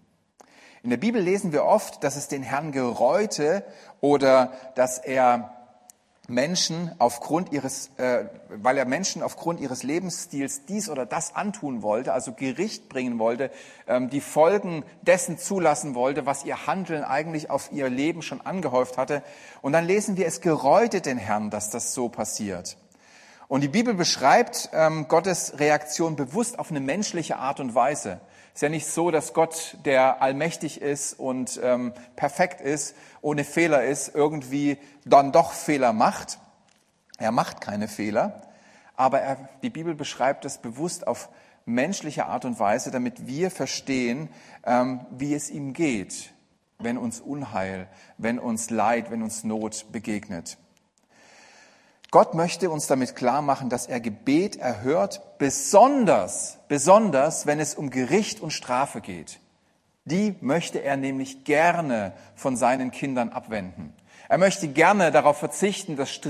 In 0.83 0.91
der 0.91 0.97
Bibel 0.97 1.23
lesen 1.23 1.53
wir 1.53 1.65
oft, 1.65 2.03
dass 2.03 2.17
es 2.17 2.29
den 2.29 2.43
Herrn 2.43 2.73
gereute 2.73 3.65
oder 4.01 4.53
dass 4.75 4.99
er 4.99 5.53
Menschen 6.29 6.91
aufgrund 6.99 7.53
ihres, 7.53 7.91
äh, 7.99 8.25
weil 8.49 8.77
er 8.77 8.85
Menschen 8.85 9.23
aufgrund 9.23 9.61
ihres 9.61 9.85
Lebensstils 9.85 10.65
dies 10.67 10.89
oder 10.89 11.07
das 11.07 11.37
antun 11.37 11.83
wollte, 11.83 12.13
also 12.13 12.33
Gericht 12.33 12.89
bringen 12.89 13.21
wollte, 13.21 13.53
ähm, 13.87 14.11
die 14.11 14.21
Folgen 14.21 14.85
dessen 15.03 15.39
zulassen 15.39 15.95
wollte, 15.95 16.27
was 16.27 16.45
ihr 16.45 16.67
Handeln 16.67 17.05
eigentlich 17.05 17.51
auf 17.51 17.71
ihr 17.71 17.89
Leben 17.89 18.23
schon 18.23 18.41
angehäuft 18.41 18.99
hatte. 18.99 19.23
Und 19.63 19.73
dann 19.73 19.85
lesen 19.85 20.17
wir, 20.17 20.27
es 20.27 20.41
gereute 20.41 21.01
den 21.01 21.19
Herrn, 21.19 21.51
dass 21.51 21.71
das 21.71 21.95
so 21.95 22.09
passiert. 22.09 22.77
Und 23.49 23.61
die 23.61 23.69
Bibel 23.69 23.95
beschreibt 23.95 24.71
ähm, 24.73 25.07
Gottes 25.07 25.59
Reaktion 25.61 26.17
bewusst 26.17 26.59
auf 26.59 26.71
eine 26.71 26.81
menschliche 26.81 27.37
Art 27.37 27.61
und 27.61 27.75
Weise. 27.75 28.21
Es 28.49 28.59
ist 28.59 28.63
ja 28.63 28.69
nicht 28.69 28.87
so, 28.87 29.11
dass 29.11 29.35
Gott, 29.35 29.77
der 29.85 30.21
allmächtig 30.21 30.81
ist 30.81 31.13
und 31.13 31.61
ähm, 31.63 31.93
perfekt 32.17 32.61
ist, 32.61 32.97
ohne 33.21 33.45
Fehler 33.45 33.85
ist, 33.85 34.15
irgendwie 34.15 34.79
dann 35.05 35.31
doch 35.31 35.53
Fehler 35.53 35.93
macht. 35.93 36.39
Er 37.19 37.31
macht 37.31 37.61
keine 37.61 37.87
Fehler, 37.87 38.43
aber 38.97 39.21
er, 39.21 39.49
die 39.63 39.71
Bibel 39.71 39.95
beschreibt 39.95 40.45
das 40.45 40.59
bewusst 40.59 41.07
auf 41.07 41.29
menschliche 41.67 42.27
Art 42.27 42.45
und 42.45 42.59
Weise, 42.59 42.91
damit 42.91 43.27
wir 43.27 43.51
verstehen, 43.51 44.29
ähm, 44.65 45.07
wie 45.11 45.35
es 45.35 45.51
ihm 45.51 45.73
geht, 45.73 46.33
wenn 46.79 46.99
uns 46.99 47.21
Unheil, 47.21 47.89
wenn 48.19 48.39
uns 48.39 48.71
Leid, 48.71 49.11
wenn 49.11 49.23
uns 49.23 49.45
Not 49.45 49.87
begegnet. 49.93 50.59
Gott 52.17 52.33
möchte 52.33 52.71
uns 52.71 52.87
damit 52.87 53.15
klar 53.15 53.43
machen, 53.43 53.69
dass 53.69 53.87
er 53.87 54.01
Gebet 54.01 54.57
erhört, 54.57 55.21
besonders, 55.37 56.57
besonders, 56.67 57.45
wenn 57.45 57.61
es 57.61 57.75
um 57.75 57.91
Gericht 57.91 58.41
und 58.41 58.55
Strafe 58.55 59.03
geht. 59.03 59.39
Die 60.07 60.35
möchte 60.41 60.83
er 60.83 60.97
nämlich 60.97 61.45
gerne 61.45 62.15
von 62.35 62.57
seinen 62.57 62.91
Kindern 62.91 63.29
abwenden. 63.29 63.93
Er 64.31 64.39
möchte 64.39 64.67
gerne 64.69 65.11
darauf 65.11 65.37
verzichten, 65.37 65.97
dass 65.97 66.23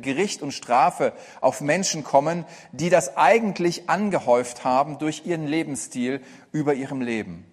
Gericht 0.00 0.42
und 0.42 0.52
Strafe 0.52 1.12
auf 1.40 1.60
Menschen 1.60 2.04
kommen, 2.04 2.44
die 2.70 2.88
das 2.88 3.16
eigentlich 3.16 3.90
angehäuft 3.90 4.62
haben 4.62 4.98
durch 4.98 5.26
ihren 5.26 5.48
Lebensstil 5.48 6.20
über 6.52 6.74
ihrem 6.74 7.00
Leben. 7.00 7.50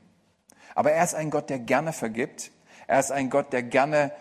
Aber 0.75 0.91
er 0.91 1.03
ist 1.03 1.15
ein 1.15 1.31
Gott, 1.31 1.49
der 1.49 1.57
gerne 1.57 1.91
vergibt. 1.91 2.51
Er 2.85 2.99
ist 2.99 3.11
ein 3.11 3.31
Gott, 3.31 3.51
der 3.51 3.63
gerne 3.63 4.11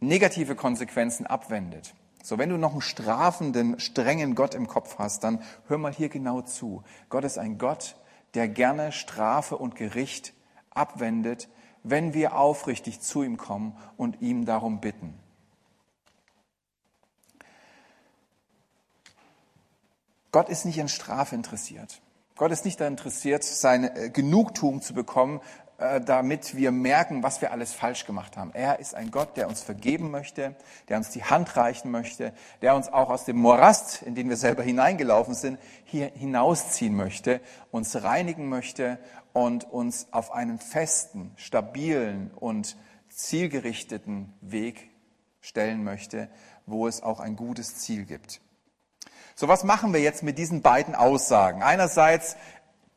negative 0.00 0.54
Konsequenzen 0.54 1.26
abwendet. 1.26 1.94
So, 2.28 2.36
wenn 2.36 2.50
du 2.50 2.58
noch 2.58 2.72
einen 2.72 2.82
strafenden, 2.82 3.80
strengen 3.80 4.34
Gott 4.34 4.54
im 4.54 4.66
Kopf 4.66 4.98
hast, 4.98 5.24
dann 5.24 5.42
hör 5.66 5.78
mal 5.78 5.94
hier 5.94 6.10
genau 6.10 6.42
zu. 6.42 6.82
Gott 7.08 7.24
ist 7.24 7.38
ein 7.38 7.56
Gott, 7.56 7.96
der 8.34 8.48
gerne 8.48 8.92
Strafe 8.92 9.56
und 9.56 9.76
Gericht 9.76 10.34
abwendet, 10.68 11.48
wenn 11.84 12.12
wir 12.12 12.36
aufrichtig 12.36 13.00
zu 13.00 13.22
ihm 13.22 13.38
kommen 13.38 13.74
und 13.96 14.20
ihm 14.20 14.44
darum 14.44 14.82
bitten. 14.82 15.18
Gott 20.30 20.50
ist 20.50 20.66
nicht 20.66 20.82
an 20.82 20.88
Strafe 20.88 21.34
interessiert. 21.34 22.02
Gott 22.36 22.52
ist 22.52 22.66
nicht 22.66 22.78
daran 22.78 22.92
interessiert, 22.92 23.42
seine 23.42 23.96
äh, 23.96 24.10
Genugtuung 24.10 24.82
zu 24.82 24.92
bekommen, 24.92 25.40
damit 25.78 26.56
wir 26.56 26.72
merken, 26.72 27.22
was 27.22 27.40
wir 27.40 27.52
alles 27.52 27.72
falsch 27.72 28.04
gemacht 28.04 28.36
haben. 28.36 28.50
Er 28.52 28.80
ist 28.80 28.96
ein 28.96 29.12
Gott, 29.12 29.36
der 29.36 29.48
uns 29.48 29.62
vergeben 29.62 30.10
möchte, 30.10 30.56
der 30.88 30.96
uns 30.96 31.10
die 31.10 31.22
Hand 31.22 31.56
reichen 31.56 31.92
möchte, 31.92 32.32
der 32.62 32.74
uns 32.74 32.92
auch 32.92 33.10
aus 33.10 33.24
dem 33.24 33.36
Morast, 33.36 34.02
in 34.02 34.16
den 34.16 34.28
wir 34.28 34.36
selber 34.36 34.64
hineingelaufen 34.64 35.34
sind, 35.34 35.60
hier 35.84 36.10
hinausziehen 36.12 36.96
möchte, 36.96 37.40
uns 37.70 38.02
reinigen 38.02 38.48
möchte 38.48 38.98
und 39.32 39.70
uns 39.70 40.08
auf 40.10 40.32
einen 40.32 40.58
festen, 40.58 41.32
stabilen 41.36 42.32
und 42.34 42.76
zielgerichteten 43.08 44.34
Weg 44.40 44.90
stellen 45.40 45.84
möchte, 45.84 46.28
wo 46.66 46.88
es 46.88 47.04
auch 47.04 47.20
ein 47.20 47.36
gutes 47.36 47.76
Ziel 47.76 48.04
gibt. 48.04 48.40
So, 49.36 49.46
was 49.46 49.62
machen 49.62 49.92
wir 49.92 50.00
jetzt 50.00 50.24
mit 50.24 50.36
diesen 50.36 50.62
beiden 50.62 50.96
Aussagen? 50.96 51.62
Einerseits 51.62 52.34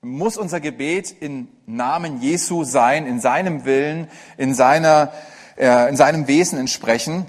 muss 0.04 0.36
unser 0.36 0.60
Gebet 0.60 1.16
im 1.20 1.48
Namen 1.68 2.22
Jesu 2.22 2.64
sein, 2.64 3.06
in 3.06 3.20
seinem 3.20 3.66
Willen, 3.66 4.08
in 4.36 4.56
seiner 4.56 5.12
äh, 5.58 5.90
in 5.90 5.96
seinem 5.96 6.28
Wesen 6.28 6.58
entsprechen. 6.58 7.28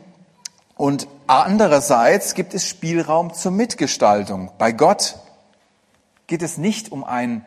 Und 0.74 1.06
andererseits 1.26 2.34
gibt 2.34 2.54
es 2.54 2.66
Spielraum 2.66 3.34
zur 3.34 3.52
Mitgestaltung. 3.52 4.50
Bei 4.56 4.72
Gott 4.72 5.18
geht 6.26 6.40
es 6.40 6.56
nicht 6.56 6.90
um 6.90 7.04
ein, 7.04 7.44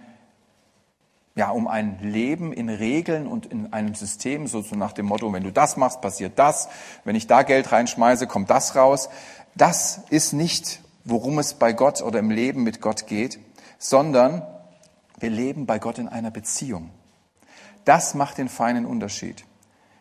ja, 1.34 1.50
um 1.50 1.68
ein 1.68 1.98
Leben 2.02 2.54
in 2.54 2.70
Regeln 2.70 3.26
und 3.26 3.48
in 3.48 3.74
einem 3.74 3.96
System, 3.96 4.46
so 4.46 4.64
nach 4.76 4.94
dem 4.94 5.08
Motto, 5.08 5.34
wenn 5.34 5.44
du 5.44 5.52
das 5.52 5.76
machst, 5.76 6.02
passiert 6.02 6.38
das, 6.38 6.70
wenn 7.04 7.16
ich 7.16 7.26
da 7.26 7.42
Geld 7.42 7.72
reinschmeiße, 7.72 8.28
kommt 8.28 8.52
das 8.52 8.76
raus. 8.76 9.10
Das 9.56 10.02
ist 10.12 10.34
nicht, 10.34 10.82
worum 11.04 11.40
es 11.40 11.56
bei 11.56 11.74
Gott 11.74 12.04
oder 12.04 12.20
im 12.20 12.30
Leben 12.30 12.62
mit 12.62 12.80
Gott 12.80 13.08
geht, 13.08 13.40
sondern 13.80 14.44
wir 15.20 15.30
leben 15.30 15.66
bei 15.66 15.80
Gott 15.80 15.98
in 15.98 16.08
einer 16.08 16.32
Beziehung. 16.32 16.90
Das 17.86 18.16
macht 18.16 18.38
den 18.38 18.50
feinen 18.50 18.86
Unterschied. 18.86 19.46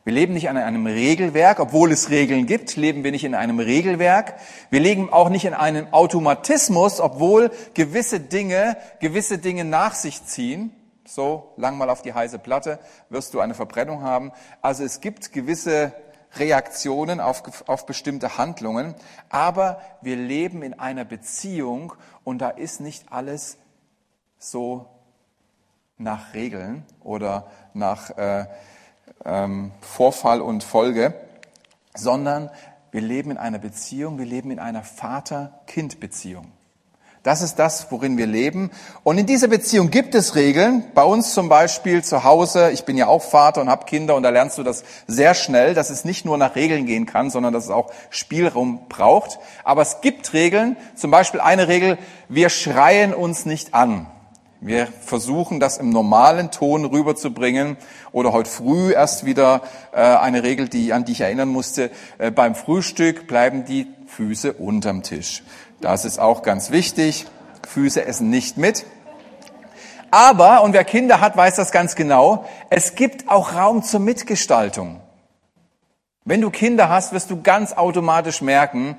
Wir 0.04 0.12
leben 0.12 0.34
nicht 0.34 0.50
an 0.50 0.58
einem 0.58 0.86
Regelwerk, 0.86 1.60
obwohl 1.60 1.90
es 1.90 2.10
Regeln 2.10 2.44
gibt, 2.44 2.76
leben 2.76 3.04
wir 3.04 3.10
nicht 3.10 3.24
in 3.24 3.34
einem 3.34 3.58
Regelwerk. 3.58 4.34
Wir 4.68 4.80
leben 4.80 5.10
auch 5.10 5.30
nicht 5.30 5.46
in 5.46 5.54
einem 5.54 5.92
Automatismus, 5.94 7.00
obwohl 7.00 7.50
gewisse 7.72 8.20
Dinge, 8.20 8.76
gewisse 9.00 9.38
Dinge 9.38 9.64
nach 9.64 9.94
sich 9.94 10.22
ziehen. 10.26 10.72
So, 11.06 11.52
lang 11.56 11.78
mal 11.78 11.88
auf 11.88 12.02
die 12.02 12.12
heiße 12.12 12.38
Platte, 12.38 12.80
wirst 13.08 13.32
du 13.32 13.40
eine 13.40 13.54
Verbrennung 13.54 14.02
haben. 14.02 14.32
Also 14.60 14.84
es 14.84 15.00
gibt 15.00 15.32
gewisse 15.32 15.94
Reaktionen 16.36 17.20
auf, 17.20 17.66
auf 17.66 17.86
bestimmte 17.86 18.36
Handlungen, 18.36 18.94
aber 19.30 19.80
wir 20.02 20.16
leben 20.16 20.62
in 20.62 20.78
einer 20.78 21.04
Beziehung 21.04 21.94
und 22.24 22.38
da 22.38 22.50
ist 22.50 22.80
nicht 22.80 23.10
alles 23.10 23.56
so 24.38 24.86
nach 25.98 26.34
Regeln 26.34 26.84
oder 27.00 27.46
nach 27.72 28.10
äh, 28.16 28.46
ähm, 29.24 29.72
Vorfall 29.80 30.40
und 30.40 30.64
Folge, 30.64 31.14
sondern 31.94 32.50
wir 32.90 33.00
leben 33.00 33.30
in 33.32 33.38
einer 33.38 33.58
Beziehung, 33.58 34.18
wir 34.18 34.26
leben 34.26 34.50
in 34.50 34.58
einer 34.58 34.82
Vater-Kind-Beziehung. 34.82 36.52
Das 37.24 37.40
ist 37.40 37.58
das, 37.58 37.86
worin 37.90 38.18
wir 38.18 38.26
leben. 38.26 38.70
Und 39.02 39.16
in 39.16 39.24
dieser 39.24 39.48
Beziehung 39.48 39.90
gibt 39.90 40.14
es 40.14 40.34
Regeln. 40.34 40.84
Bei 40.94 41.04
uns 41.04 41.32
zum 41.32 41.48
Beispiel 41.48 42.04
zu 42.04 42.22
Hause. 42.22 42.70
Ich 42.70 42.84
bin 42.84 42.98
ja 42.98 43.06
auch 43.06 43.22
Vater 43.22 43.62
und 43.62 43.70
habe 43.70 43.86
Kinder 43.86 44.14
und 44.14 44.22
da 44.22 44.28
lernst 44.28 44.58
du 44.58 44.62
das 44.62 44.84
sehr 45.06 45.32
schnell, 45.32 45.72
dass 45.72 45.88
es 45.88 46.04
nicht 46.04 46.26
nur 46.26 46.36
nach 46.36 46.54
Regeln 46.54 46.84
gehen 46.84 47.06
kann, 47.06 47.30
sondern 47.30 47.54
dass 47.54 47.64
es 47.64 47.70
auch 47.70 47.90
Spielraum 48.10 48.88
braucht. 48.90 49.38
Aber 49.64 49.80
es 49.80 50.02
gibt 50.02 50.34
Regeln. 50.34 50.76
Zum 50.96 51.10
Beispiel 51.10 51.40
eine 51.40 51.66
Regel, 51.66 51.96
wir 52.28 52.50
schreien 52.50 53.14
uns 53.14 53.46
nicht 53.46 53.72
an. 53.72 54.06
Wir 54.66 54.86
versuchen 54.86 55.60
das 55.60 55.76
im 55.76 55.90
normalen 55.90 56.50
Ton 56.50 56.86
rüberzubringen. 56.86 57.76
Oder 58.12 58.32
heute 58.32 58.48
früh 58.48 58.94
erst 58.94 59.26
wieder 59.26 59.60
äh, 59.92 60.00
eine 60.00 60.42
Regel, 60.42 60.70
die, 60.70 60.94
an 60.94 61.04
die 61.04 61.12
ich 61.12 61.20
erinnern 61.20 61.50
musste. 61.50 61.90
Äh, 62.16 62.30
beim 62.30 62.54
Frühstück 62.54 63.26
bleiben 63.26 63.66
die 63.66 63.86
Füße 64.06 64.54
unterm 64.54 65.02
Tisch. 65.02 65.42
Das 65.82 66.06
ist 66.06 66.18
auch 66.18 66.40
ganz 66.40 66.70
wichtig. 66.70 67.26
Füße 67.68 68.06
essen 68.06 68.30
nicht 68.30 68.56
mit. 68.56 68.86
Aber, 70.10 70.62
und 70.62 70.72
wer 70.72 70.84
Kinder 70.84 71.20
hat, 71.20 71.36
weiß 71.36 71.56
das 71.56 71.70
ganz 71.70 71.94
genau, 71.94 72.46
es 72.70 72.94
gibt 72.94 73.28
auch 73.28 73.54
Raum 73.54 73.82
zur 73.82 74.00
Mitgestaltung. 74.00 74.98
Wenn 76.24 76.40
du 76.40 76.48
Kinder 76.48 76.88
hast, 76.88 77.12
wirst 77.12 77.30
du 77.30 77.42
ganz 77.42 77.74
automatisch 77.74 78.40
merken, 78.40 78.96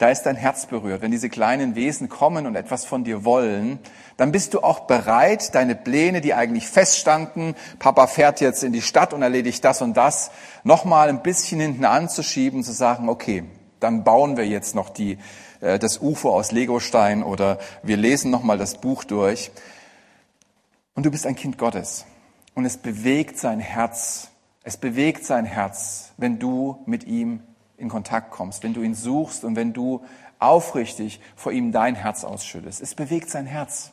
da 0.00 0.08
ist 0.08 0.22
dein 0.22 0.36
Herz 0.36 0.64
berührt. 0.64 1.02
Wenn 1.02 1.10
diese 1.10 1.28
kleinen 1.28 1.74
Wesen 1.74 2.08
kommen 2.08 2.46
und 2.46 2.56
etwas 2.56 2.86
von 2.86 3.04
dir 3.04 3.22
wollen, 3.22 3.78
dann 4.16 4.32
bist 4.32 4.54
du 4.54 4.60
auch 4.60 4.80
bereit, 4.80 5.54
deine 5.54 5.74
Pläne, 5.74 6.22
die 6.22 6.32
eigentlich 6.32 6.68
feststanden, 6.68 7.54
Papa 7.78 8.06
fährt 8.06 8.40
jetzt 8.40 8.64
in 8.64 8.72
die 8.72 8.80
Stadt 8.80 9.12
und 9.12 9.20
erledigt 9.20 9.62
das 9.62 9.82
und 9.82 9.98
das, 9.98 10.30
nochmal 10.64 11.10
ein 11.10 11.22
bisschen 11.22 11.60
hinten 11.60 11.84
anzuschieben, 11.84 12.64
zu 12.64 12.72
sagen, 12.72 13.10
okay, 13.10 13.44
dann 13.78 14.02
bauen 14.02 14.38
wir 14.38 14.46
jetzt 14.46 14.74
noch 14.74 14.88
die, 14.88 15.18
äh, 15.60 15.78
das 15.78 15.98
UFO 15.98 16.30
aus 16.30 16.50
Legostein 16.50 17.22
oder 17.22 17.58
wir 17.82 17.98
lesen 17.98 18.30
nochmal 18.30 18.56
das 18.56 18.78
Buch 18.78 19.04
durch. 19.04 19.50
Und 20.94 21.04
du 21.04 21.10
bist 21.10 21.26
ein 21.26 21.36
Kind 21.36 21.58
Gottes. 21.58 22.06
Und 22.54 22.64
es 22.64 22.78
bewegt 22.78 23.38
sein 23.38 23.60
Herz. 23.60 24.28
Es 24.62 24.78
bewegt 24.78 25.26
sein 25.26 25.44
Herz, 25.44 26.12
wenn 26.16 26.38
du 26.38 26.82
mit 26.86 27.04
ihm 27.04 27.42
in 27.80 27.88
Kontakt 27.88 28.30
kommst, 28.30 28.62
wenn 28.62 28.74
du 28.74 28.82
ihn 28.82 28.94
suchst 28.94 29.44
und 29.44 29.56
wenn 29.56 29.72
du 29.72 30.04
aufrichtig 30.38 31.20
vor 31.36 31.52
ihm 31.52 31.72
dein 31.72 31.94
Herz 31.94 32.24
ausschüttest. 32.24 32.80
Es 32.80 32.94
bewegt 32.94 33.30
sein 33.30 33.46
Herz. 33.46 33.92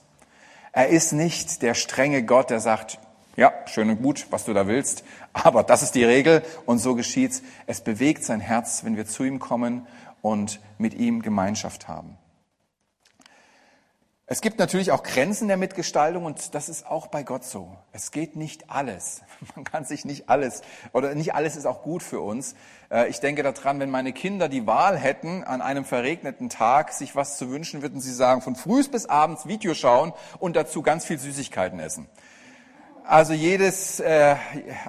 Er 0.71 0.89
ist 0.89 1.11
nicht 1.11 1.61
der 1.61 1.73
strenge 1.73 2.23
Gott, 2.23 2.49
der 2.49 2.59
sagt, 2.59 2.99
ja, 3.35 3.53
schön 3.65 3.89
und 3.89 4.01
gut, 4.01 4.27
was 4.31 4.45
du 4.45 4.53
da 4.53 4.67
willst, 4.67 5.03
aber 5.33 5.63
das 5.63 5.83
ist 5.83 5.95
die 5.95 6.03
Regel 6.03 6.43
und 6.65 6.79
so 6.79 6.95
geschieht's. 6.95 7.41
Es 7.67 7.81
bewegt 7.81 8.23
sein 8.23 8.39
Herz, 8.39 8.83
wenn 8.83 8.97
wir 8.97 9.05
zu 9.05 9.23
ihm 9.23 9.39
kommen 9.39 9.85
und 10.21 10.59
mit 10.77 10.93
ihm 10.95 11.21
Gemeinschaft 11.21 11.87
haben. 11.87 12.17
Es 14.29 14.41
gibt 14.41 14.59
natürlich 14.59 14.91
auch 14.91 15.03
Grenzen 15.03 15.47
der 15.47 15.55
Mitgestaltung 15.55 16.25
und 16.25 16.53
das 16.53 16.67
ist 16.67 16.85
auch 16.85 17.07
bei 17.07 17.23
Gott 17.23 17.45
so. 17.45 17.77
Es 17.93 18.11
geht 18.11 18.35
nicht 18.35 18.69
alles. 18.69 19.21
Man 19.55 19.63
kann 19.63 19.85
sich 19.85 20.03
nicht 20.03 20.27
alles 20.27 20.63
oder 20.91 21.15
nicht 21.15 21.33
alles 21.33 21.55
ist 21.55 21.65
auch 21.65 21.81
gut 21.81 22.03
für 22.03 22.19
uns. 22.19 22.53
Äh, 22.91 23.07
ich 23.07 23.21
denke 23.21 23.41
daran, 23.41 23.79
wenn 23.79 23.89
meine 23.89 24.11
Kinder 24.11 24.49
die 24.49 24.67
Wahl 24.67 24.97
hätten, 24.97 25.45
an 25.45 25.61
einem 25.61 25.85
verregneten 25.85 26.49
Tag 26.49 26.91
sich 26.91 27.15
was 27.15 27.37
zu 27.37 27.49
wünschen, 27.49 27.81
würden 27.81 28.01
sie 28.01 28.11
sagen, 28.11 28.41
von 28.41 28.57
frühs 28.57 28.89
bis 28.89 29.05
abends 29.05 29.47
Video 29.47 29.73
schauen 29.73 30.11
und 30.39 30.57
dazu 30.57 30.81
ganz 30.81 31.05
viel 31.05 31.19
Süßigkeiten 31.19 31.79
essen. 31.79 32.09
Also 33.09 33.31
jedes, 33.31 34.01
äh, 34.01 34.35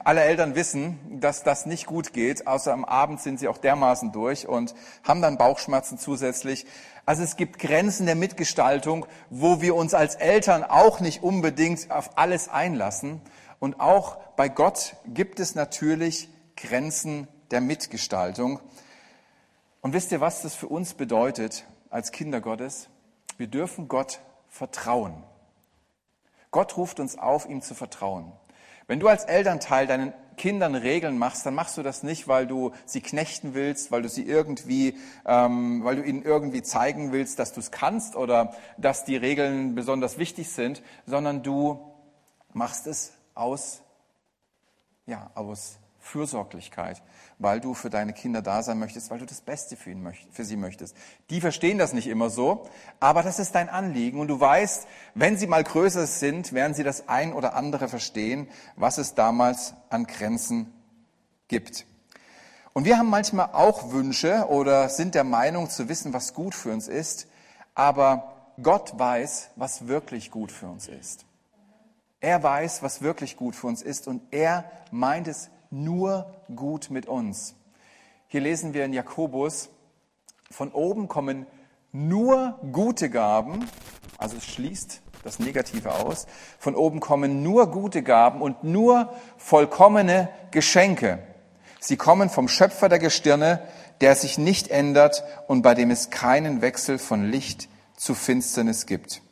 alle 0.02 0.22
Eltern 0.22 0.57
wissen, 0.57 1.20
dass 1.20 1.44
das 1.44 1.66
nicht 1.66 1.87
gut 1.87 2.12
geht, 2.12 2.48
außer 2.48 2.72
am 2.72 2.85
Abend 2.85 3.20
sind 3.20 3.38
sie 3.38 3.46
auch 3.46 3.59
dermaßen 3.59 4.11
durch 4.11 4.48
und 4.48 4.74
haben 5.04 5.22
dann 5.22 5.38
Bauchschmerzen 5.38 5.98
zusätzlich. 5.98 6.66
Also 7.07 7.22
es 7.22 7.37
gibt 7.37 7.61
Grenzen 7.61 8.07
der 8.07 8.16
Mitgestaltung, 8.16 9.07
wo 9.31 9.61
wir 9.61 9.76
uns 9.76 9.94
als 9.94 10.16
Eltern 10.16 10.64
auch 10.64 10.98
nicht 10.98 11.22
unbedingt 11.22 11.92
auf 11.92 12.18
alles 12.18 12.48
einlassen. 12.48 13.20
Und 13.61 13.78
auch 13.78 14.16
bei 14.35 14.48
Gott 14.48 14.96
gibt 15.07 15.38
es 15.38 15.54
natürlich 15.54 16.28
Grenzen 16.57 17.28
der 17.52 17.61
Mitgestaltung. 17.61 18.59
Und 19.81 19.92
wisst 19.92 20.11
ihr, 20.11 20.20
was 20.20 20.42
das 20.42 20.57
für 20.57 20.66
uns 20.66 20.94
bedeutet 20.94 21.66
als 21.88 22.11
Kinder 22.11 22.40
Gottes? 22.40 22.88
Wir 23.37 23.46
dürfen 23.46 23.87
Gott 23.87 24.18
vertrauen. 24.48 25.22
Gott 26.50 26.76
ruft 26.76 27.00
uns 27.00 27.18
auf, 27.18 27.48
ihm 27.48 27.62
zu 27.62 27.74
vertrauen. 27.74 28.32
Wenn 28.87 29.00
du 29.00 29.08
als 29.08 29.24
Elternteil 29.24 29.87
deinen 29.87 30.14
Kindern 30.38 30.74
Regeln 30.74 31.18
machst, 31.18 31.44
dann 31.44 31.54
machst 31.54 31.76
du 31.76 31.82
das 31.82 32.02
nicht, 32.02 32.26
weil 32.26 32.46
du 32.46 32.72
sie 32.87 33.02
knechten 33.02 33.52
willst, 33.52 33.92
weil 33.92 34.00
du 34.00 34.08
sie 34.08 34.22
irgendwie, 34.22 34.96
ähm, 35.26 35.84
weil 35.84 35.96
du 35.96 36.02
ihnen 36.02 36.22
irgendwie 36.22 36.62
zeigen 36.62 37.12
willst, 37.12 37.38
dass 37.38 37.52
du 37.52 37.61
es 37.61 37.70
kannst 37.70 38.16
oder 38.16 38.54
dass 38.78 39.04
die 39.04 39.16
Regeln 39.16 39.74
besonders 39.74 40.16
wichtig 40.16 40.50
sind, 40.50 40.82
sondern 41.04 41.42
du 41.42 41.92
machst 42.54 42.87
es 42.87 43.12
aus, 43.34 43.82
ja, 45.06 45.30
aus 45.34 45.78
Fürsorglichkeit, 46.08 47.02
weil 47.38 47.60
du 47.60 47.74
für 47.74 47.90
deine 47.90 48.12
Kinder 48.12 48.42
da 48.42 48.62
sein 48.62 48.78
möchtest, 48.78 49.10
weil 49.10 49.18
du 49.18 49.26
das 49.26 49.40
Beste 49.40 49.76
für, 49.76 49.90
ihn, 49.90 50.12
für 50.30 50.44
sie 50.44 50.56
möchtest. 50.56 50.96
Die 51.30 51.40
verstehen 51.40 51.78
das 51.78 51.92
nicht 51.92 52.06
immer 52.08 52.30
so, 52.30 52.66
aber 52.98 53.22
das 53.22 53.38
ist 53.38 53.54
dein 53.54 53.68
Anliegen 53.68 54.18
und 54.18 54.28
du 54.28 54.40
weißt, 54.40 54.86
wenn 55.14 55.36
sie 55.36 55.46
mal 55.46 55.62
größer 55.62 56.06
sind, 56.06 56.52
werden 56.52 56.74
sie 56.74 56.82
das 56.82 57.08
ein 57.08 57.32
oder 57.32 57.54
andere 57.54 57.88
verstehen, 57.88 58.48
was 58.76 58.98
es 58.98 59.14
damals 59.14 59.74
an 59.90 60.06
Grenzen 60.06 60.72
gibt. 61.46 61.86
Und 62.72 62.84
wir 62.84 62.96
haben 62.98 63.10
manchmal 63.10 63.50
auch 63.52 63.92
Wünsche 63.92 64.46
oder 64.48 64.88
sind 64.88 65.14
der 65.14 65.24
Meinung 65.24 65.68
zu 65.68 65.88
wissen, 65.88 66.12
was 66.12 66.32
gut 66.32 66.54
für 66.54 66.72
uns 66.72 66.88
ist, 66.88 67.26
aber 67.74 68.52
Gott 68.62 68.98
weiß, 68.98 69.50
was 69.56 69.88
wirklich 69.88 70.30
gut 70.30 70.50
für 70.52 70.66
uns 70.66 70.88
ist. 70.88 71.26
Er 72.20 72.42
weiß, 72.42 72.82
was 72.82 73.02
wirklich 73.02 73.36
gut 73.36 73.54
für 73.54 73.68
uns 73.68 73.82
ist 73.82 74.08
und 74.08 74.22
er 74.32 74.64
meint 74.90 75.28
es 75.28 75.50
nur 75.70 76.35
gut 76.54 76.90
mit 76.90 77.07
uns. 77.07 77.54
Hier 78.28 78.40
lesen 78.40 78.74
wir 78.74 78.85
in 78.85 78.92
Jakobus, 78.92 79.70
von 80.50 80.72
oben 80.72 81.09
kommen 81.09 81.46
nur 81.92 82.59
gute 82.72 83.11
Gaben, 83.11 83.68
also 84.18 84.37
es 84.37 84.46
schließt 84.46 85.02
das 85.24 85.38
Negative 85.38 85.94
aus, 85.94 86.26
von 86.59 86.74
oben 86.74 87.00
kommen 87.00 87.42
nur 87.42 87.70
gute 87.70 88.02
Gaben 88.02 88.40
und 88.40 88.64
nur 88.64 89.12
vollkommene 89.37 90.28
Geschenke. 90.50 91.18
Sie 91.81 91.96
kommen 91.96 92.31
vom 92.31 92.48
Schöpfer 92.48 92.88
der 92.88 92.98
Gestirne, 92.98 93.62
der 94.00 94.14
sich 94.14 94.38
nicht 94.38 94.68
ändert 94.68 95.24
und 95.46 95.62
bei 95.62 95.74
dem 95.74 95.90
es 95.90 96.11
keinen 96.11 96.61
Wechsel 96.61 96.98
von 96.98 97.24
Licht 97.24 97.68
zu 97.96 98.14
Finsternis 98.14 98.87
gibt. 98.87 99.22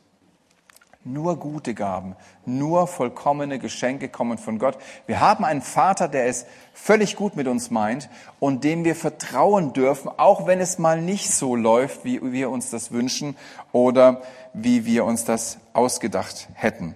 Nur 1.09 1.37
gute 1.37 1.73
Gaben, 1.73 2.17
nur 2.45 2.85
vollkommene 2.85 3.59
Geschenke 3.59 4.09
kommen 4.09 4.37
von 4.37 4.59
Gott. 4.59 4.77
Wir 5.05 5.21
haben 5.21 5.45
einen 5.45 5.61
Vater, 5.61 6.09
der 6.09 6.25
es 6.25 6.45
völlig 6.73 7.15
gut 7.15 7.37
mit 7.37 7.47
uns 7.47 7.71
meint 7.71 8.09
und 8.41 8.65
dem 8.65 8.83
wir 8.83 8.93
vertrauen 8.93 9.71
dürfen, 9.71 10.11
auch 10.17 10.47
wenn 10.47 10.59
es 10.59 10.79
mal 10.79 11.01
nicht 11.01 11.31
so 11.31 11.55
läuft, 11.55 12.03
wie 12.03 12.19
wir 12.33 12.49
uns 12.49 12.71
das 12.71 12.91
wünschen 12.91 13.37
oder 13.71 14.21
wie 14.53 14.85
wir 14.85 15.05
uns 15.05 15.23
das 15.23 15.59
ausgedacht 15.71 16.49
hätten. 16.55 16.93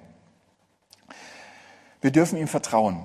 Wir 2.01 2.11
dürfen 2.11 2.37
ihm 2.37 2.49
vertrauen. 2.49 2.99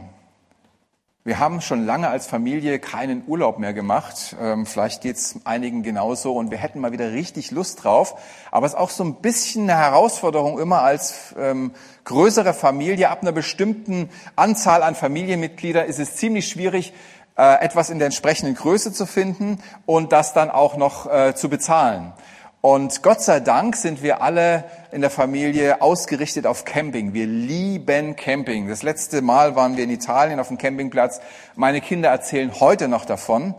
Wir 1.27 1.41
haben 1.41 1.61
schon 1.61 1.85
lange 1.85 2.09
als 2.09 2.29
Familie 2.29 2.79
keinen 2.79 3.25
Urlaub 3.27 3.59
mehr 3.59 3.73
gemacht. 3.73 4.37
Ähm, 4.41 4.65
vielleicht 4.65 5.03
geht's 5.03 5.41
einigen 5.43 5.83
genauso 5.83 6.35
und 6.35 6.53
wir 6.53 6.59
hätten 6.59 6.79
mal 6.79 6.93
wieder 6.93 7.11
richtig 7.11 7.51
Lust 7.51 7.83
drauf. 7.83 8.15
Aber 8.53 8.65
es 8.65 8.75
ist 8.75 8.79
auch 8.79 8.91
so 8.91 9.03
ein 9.03 9.17
bisschen 9.17 9.69
eine 9.69 9.77
Herausforderung 9.77 10.61
immer 10.61 10.83
als 10.83 11.35
ähm, 11.37 11.73
größere 12.05 12.55
Familie. 12.55 13.11
Ab 13.11 13.23
einer 13.23 13.33
bestimmten 13.33 14.09
Anzahl 14.37 14.85
an 14.85 14.95
Familienmitgliedern 14.95 15.87
ist 15.87 15.99
es 15.99 16.15
ziemlich 16.15 16.47
schwierig, 16.47 16.93
äh, 17.37 17.61
etwas 17.61 17.91
in 17.91 17.99
der 17.99 18.07
entsprechenden 18.07 18.55
Größe 18.55 18.93
zu 18.93 19.05
finden 19.05 19.61
und 19.85 20.13
das 20.13 20.33
dann 20.33 20.49
auch 20.49 20.77
noch 20.77 21.13
äh, 21.13 21.35
zu 21.35 21.49
bezahlen. 21.49 22.13
Und 22.67 23.05
Gott 23.05 23.23
sei 23.23 23.39
Dank 23.39 23.77
sind 23.77 24.03
wir 24.03 24.23
alle 24.23 24.65
in 24.91 25.01
der 25.01 25.09
Familie 25.11 25.81
ausgerichtet 25.83 26.49
auf 26.49 26.65
Camping. 26.65 27.15
Wir 27.15 27.25
lieben 27.29 28.17
Camping. 28.17 28.67
Das 28.67 28.83
letzte 28.83 29.23
Mal 29.23 29.55
waren 29.55 29.77
wir 29.77 29.85
in 29.85 29.91
Italien 29.91 30.41
auf 30.41 30.49
dem 30.49 30.59
Campingplatz. 30.59 31.21
Meine 31.55 31.81
Kinder 31.81 32.09
erzählen 32.09 32.51
heute 32.59 32.89
noch 32.89 33.05
davon. 33.05 33.55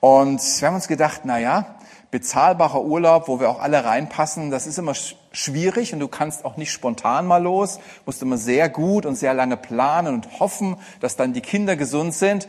Und 0.00 0.40
wir 0.40 0.68
haben 0.68 0.74
uns 0.74 0.88
gedacht, 0.88 1.20
na 1.24 1.38
ja, 1.38 1.76
bezahlbarer 2.10 2.82
Urlaub, 2.82 3.28
wo 3.28 3.40
wir 3.40 3.50
auch 3.50 3.60
alle 3.60 3.84
reinpassen, 3.84 4.50
das 4.50 4.66
ist 4.66 4.78
immer 4.78 4.94
schwierig 5.32 5.92
und 5.92 6.00
du 6.00 6.08
kannst 6.08 6.46
auch 6.46 6.56
nicht 6.56 6.72
spontan 6.72 7.26
mal 7.26 7.42
los, 7.42 7.78
musst 8.06 8.22
immer 8.22 8.38
sehr 8.38 8.70
gut 8.70 9.04
und 9.04 9.16
sehr 9.16 9.34
lange 9.34 9.58
planen 9.58 10.14
und 10.14 10.40
hoffen, 10.40 10.76
dass 11.00 11.16
dann 11.16 11.34
die 11.34 11.42
Kinder 11.42 11.76
gesund 11.76 12.14
sind. 12.14 12.48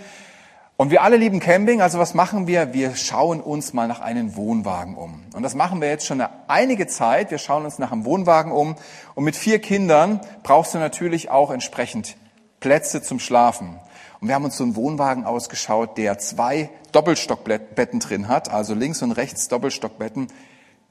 Und 0.79 0.91
wir 0.91 1.01
alle 1.01 1.17
lieben 1.17 1.39
Camping, 1.39 1.81
also 1.81 1.97
was 1.97 2.13
machen 2.13 2.45
wir? 2.45 2.71
Wir 2.71 2.95
schauen 2.95 3.41
uns 3.41 3.73
mal 3.73 3.87
nach 3.87 3.99
einem 3.99 4.35
Wohnwagen 4.35 4.95
um. 4.95 5.23
Und 5.33 5.41
das 5.41 5.55
machen 5.55 5.81
wir 5.81 5.89
jetzt 5.89 6.05
schon 6.05 6.21
eine 6.21 6.29
einige 6.47 6.85
Zeit. 6.85 7.31
Wir 7.31 7.39
schauen 7.39 7.65
uns 7.65 7.79
nach 7.79 7.91
einem 7.91 8.05
Wohnwagen 8.05 8.51
um. 8.51 8.75
Und 9.15 9.23
mit 9.23 9.35
vier 9.35 9.57
Kindern 9.57 10.21
brauchst 10.43 10.75
du 10.75 10.77
natürlich 10.77 11.31
auch 11.31 11.49
entsprechend 11.49 12.15
Plätze 12.59 13.01
zum 13.01 13.19
Schlafen. 13.19 13.79
Und 14.21 14.27
wir 14.27 14.35
haben 14.35 14.45
uns 14.45 14.57
so 14.57 14.63
einen 14.63 14.75
Wohnwagen 14.75 15.25
ausgeschaut, 15.25 15.97
der 15.97 16.19
zwei 16.19 16.69
Doppelstockbetten 16.91 17.99
drin 17.99 18.27
hat, 18.27 18.51
also 18.51 18.75
links 18.75 19.01
und 19.01 19.13
rechts 19.13 19.47
Doppelstockbetten. 19.47 20.27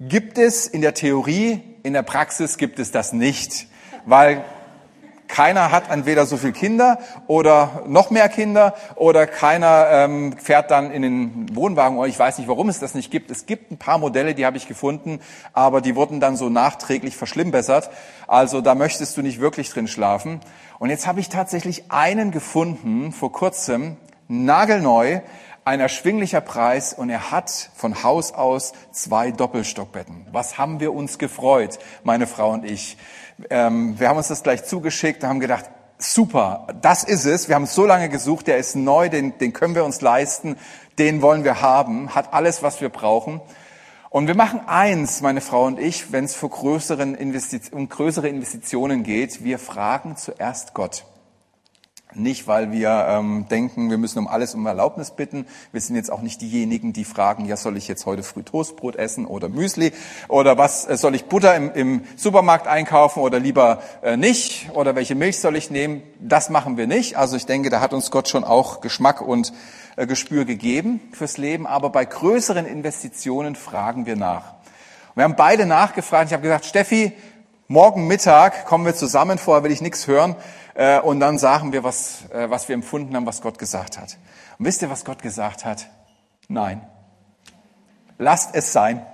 Gibt 0.00 0.36
es 0.36 0.66
in 0.66 0.80
der 0.80 0.94
Theorie, 0.94 1.62
in 1.84 1.92
der 1.92 2.02
Praxis 2.02 2.58
gibt 2.58 2.80
es 2.80 2.90
das 2.90 3.12
nicht, 3.12 3.68
weil 4.04 4.44
keiner 5.28 5.70
hat 5.70 5.90
entweder 5.90 6.26
so 6.26 6.36
viel 6.36 6.52
Kinder 6.52 6.98
oder 7.26 7.82
noch 7.86 8.10
mehr 8.10 8.28
Kinder 8.28 8.74
oder 8.94 9.26
keiner 9.26 9.86
ähm, 9.90 10.36
fährt 10.38 10.70
dann 10.70 10.90
in 10.90 11.02
den 11.02 11.56
Wohnwagen. 11.56 12.02
Ich 12.04 12.18
weiß 12.18 12.38
nicht, 12.38 12.48
warum 12.48 12.68
es 12.68 12.78
das 12.78 12.94
nicht 12.94 13.10
gibt. 13.10 13.30
Es 13.30 13.46
gibt 13.46 13.70
ein 13.70 13.78
paar 13.78 13.98
Modelle, 13.98 14.34
die 14.34 14.46
habe 14.46 14.56
ich 14.56 14.68
gefunden, 14.68 15.20
aber 15.52 15.80
die 15.80 15.96
wurden 15.96 16.20
dann 16.20 16.36
so 16.36 16.48
nachträglich 16.48 17.16
verschlimmbessert. 17.16 17.90
Also 18.26 18.60
da 18.60 18.74
möchtest 18.74 19.16
du 19.16 19.22
nicht 19.22 19.40
wirklich 19.40 19.70
drin 19.70 19.88
schlafen. 19.88 20.40
Und 20.78 20.90
jetzt 20.90 21.06
habe 21.06 21.20
ich 21.20 21.28
tatsächlich 21.28 21.90
einen 21.90 22.30
gefunden 22.30 23.12
vor 23.12 23.32
kurzem, 23.32 23.96
nagelneu, 24.28 25.20
ein 25.66 25.80
erschwinglicher 25.80 26.40
Preis 26.40 26.94
und 26.94 27.10
er 27.10 27.32
hat 27.32 27.70
von 27.74 28.04
Haus 28.04 28.32
aus 28.32 28.72
zwei 28.92 29.32
Doppelstockbetten. 29.32 30.26
Was 30.30 30.58
haben 30.58 30.78
wir 30.78 30.94
uns 30.94 31.18
gefreut, 31.18 31.80
meine 32.04 32.28
Frau 32.28 32.52
und 32.52 32.64
ich. 32.64 32.96
Ähm, 33.50 33.98
wir 33.98 34.08
haben 34.08 34.16
uns 34.16 34.28
das 34.28 34.42
gleich 34.42 34.64
zugeschickt 34.64 35.22
und 35.22 35.28
haben 35.28 35.40
gedacht, 35.40 35.66
super, 35.98 36.66
das 36.80 37.04
ist 37.04 37.24
es. 37.24 37.48
Wir 37.48 37.54
haben 37.54 37.66
so 37.66 37.86
lange 37.86 38.08
gesucht, 38.08 38.46
der 38.46 38.58
ist 38.58 38.76
neu, 38.76 39.08
den, 39.08 39.38
den 39.38 39.52
können 39.52 39.74
wir 39.74 39.84
uns 39.84 40.00
leisten, 40.00 40.56
den 40.98 41.22
wollen 41.22 41.44
wir 41.44 41.60
haben, 41.60 42.14
hat 42.14 42.32
alles, 42.32 42.62
was 42.62 42.80
wir 42.80 42.88
brauchen. 42.88 43.40
Und 44.10 44.28
wir 44.28 44.34
machen 44.34 44.60
eins, 44.66 45.20
meine 45.20 45.40
Frau 45.40 45.64
und 45.66 45.78
ich, 45.78 46.12
wenn 46.12 46.24
es 46.24 46.42
um 46.42 46.50
größere 46.50 47.02
Investitionen 48.28 49.02
geht, 49.02 49.44
wir 49.44 49.58
fragen 49.58 50.16
zuerst 50.16 50.72
Gott. 50.72 51.04
Nicht, 52.18 52.46
weil 52.46 52.72
wir 52.72 53.06
ähm, 53.08 53.46
denken, 53.50 53.90
wir 53.90 53.98
müssen 53.98 54.18
um 54.18 54.26
alles 54.26 54.54
um 54.54 54.64
Erlaubnis 54.66 55.10
bitten. 55.10 55.46
Wir 55.72 55.80
sind 55.80 55.96
jetzt 55.96 56.10
auch 56.10 56.22
nicht 56.22 56.40
diejenigen, 56.40 56.92
die 56.92 57.04
fragen, 57.04 57.44
ja, 57.44 57.56
soll 57.56 57.76
ich 57.76 57.88
jetzt 57.88 58.06
heute 58.06 58.22
früh 58.22 58.42
Toastbrot 58.42 58.96
essen 58.96 59.26
oder 59.26 59.48
Müsli? 59.48 59.92
Oder 60.28 60.56
was 60.56 60.88
äh, 60.88 60.96
soll 60.96 61.14
ich 61.14 61.26
Butter 61.26 61.54
im, 61.54 61.72
im 61.72 62.04
Supermarkt 62.16 62.66
einkaufen 62.66 63.20
oder 63.20 63.38
lieber 63.38 63.82
äh, 64.02 64.16
nicht? 64.16 64.70
Oder 64.72 64.96
welche 64.96 65.14
Milch 65.14 65.38
soll 65.40 65.56
ich 65.56 65.70
nehmen? 65.70 66.02
Das 66.20 66.48
machen 66.48 66.76
wir 66.76 66.86
nicht. 66.86 67.16
Also 67.16 67.36
ich 67.36 67.44
denke, 67.44 67.68
da 67.68 67.80
hat 67.80 67.92
uns 67.92 68.10
Gott 68.10 68.28
schon 68.28 68.44
auch 68.44 68.80
Geschmack 68.80 69.20
und 69.20 69.52
äh, 69.96 70.06
Gespür 70.06 70.44
gegeben 70.44 71.00
fürs 71.12 71.36
Leben. 71.36 71.66
Aber 71.66 71.90
bei 71.90 72.04
größeren 72.04 72.64
Investitionen 72.64 73.56
fragen 73.56 74.06
wir 74.06 74.16
nach. 74.16 74.54
Wir 75.14 75.24
haben 75.24 75.36
beide 75.36 75.66
nachgefragt. 75.66 76.26
Ich 76.26 76.32
habe 76.32 76.42
gesagt, 76.42 76.64
Steffi, 76.64 77.12
morgen 77.68 78.06
Mittag 78.06 78.66
kommen 78.66 78.84
wir 78.84 78.94
zusammen. 78.94 79.38
Vorher 79.38 79.64
will 79.64 79.72
ich 79.72 79.80
nichts 79.80 80.06
hören. 80.06 80.36
Äh, 80.76 81.00
und 81.00 81.20
dann 81.20 81.38
sagen 81.38 81.72
wir, 81.72 81.84
was, 81.84 82.28
äh, 82.30 82.50
was 82.50 82.68
wir 82.68 82.74
empfunden 82.74 83.16
haben, 83.16 83.26
was 83.26 83.40
Gott 83.40 83.58
gesagt 83.58 83.98
hat. 83.98 84.18
Und 84.58 84.66
wisst 84.66 84.82
ihr, 84.82 84.90
was 84.90 85.04
Gott 85.04 85.22
gesagt 85.22 85.64
hat? 85.64 85.88
Nein. 86.48 86.86
Lasst 88.18 88.54
es 88.54 88.72
sein. 88.72 89.04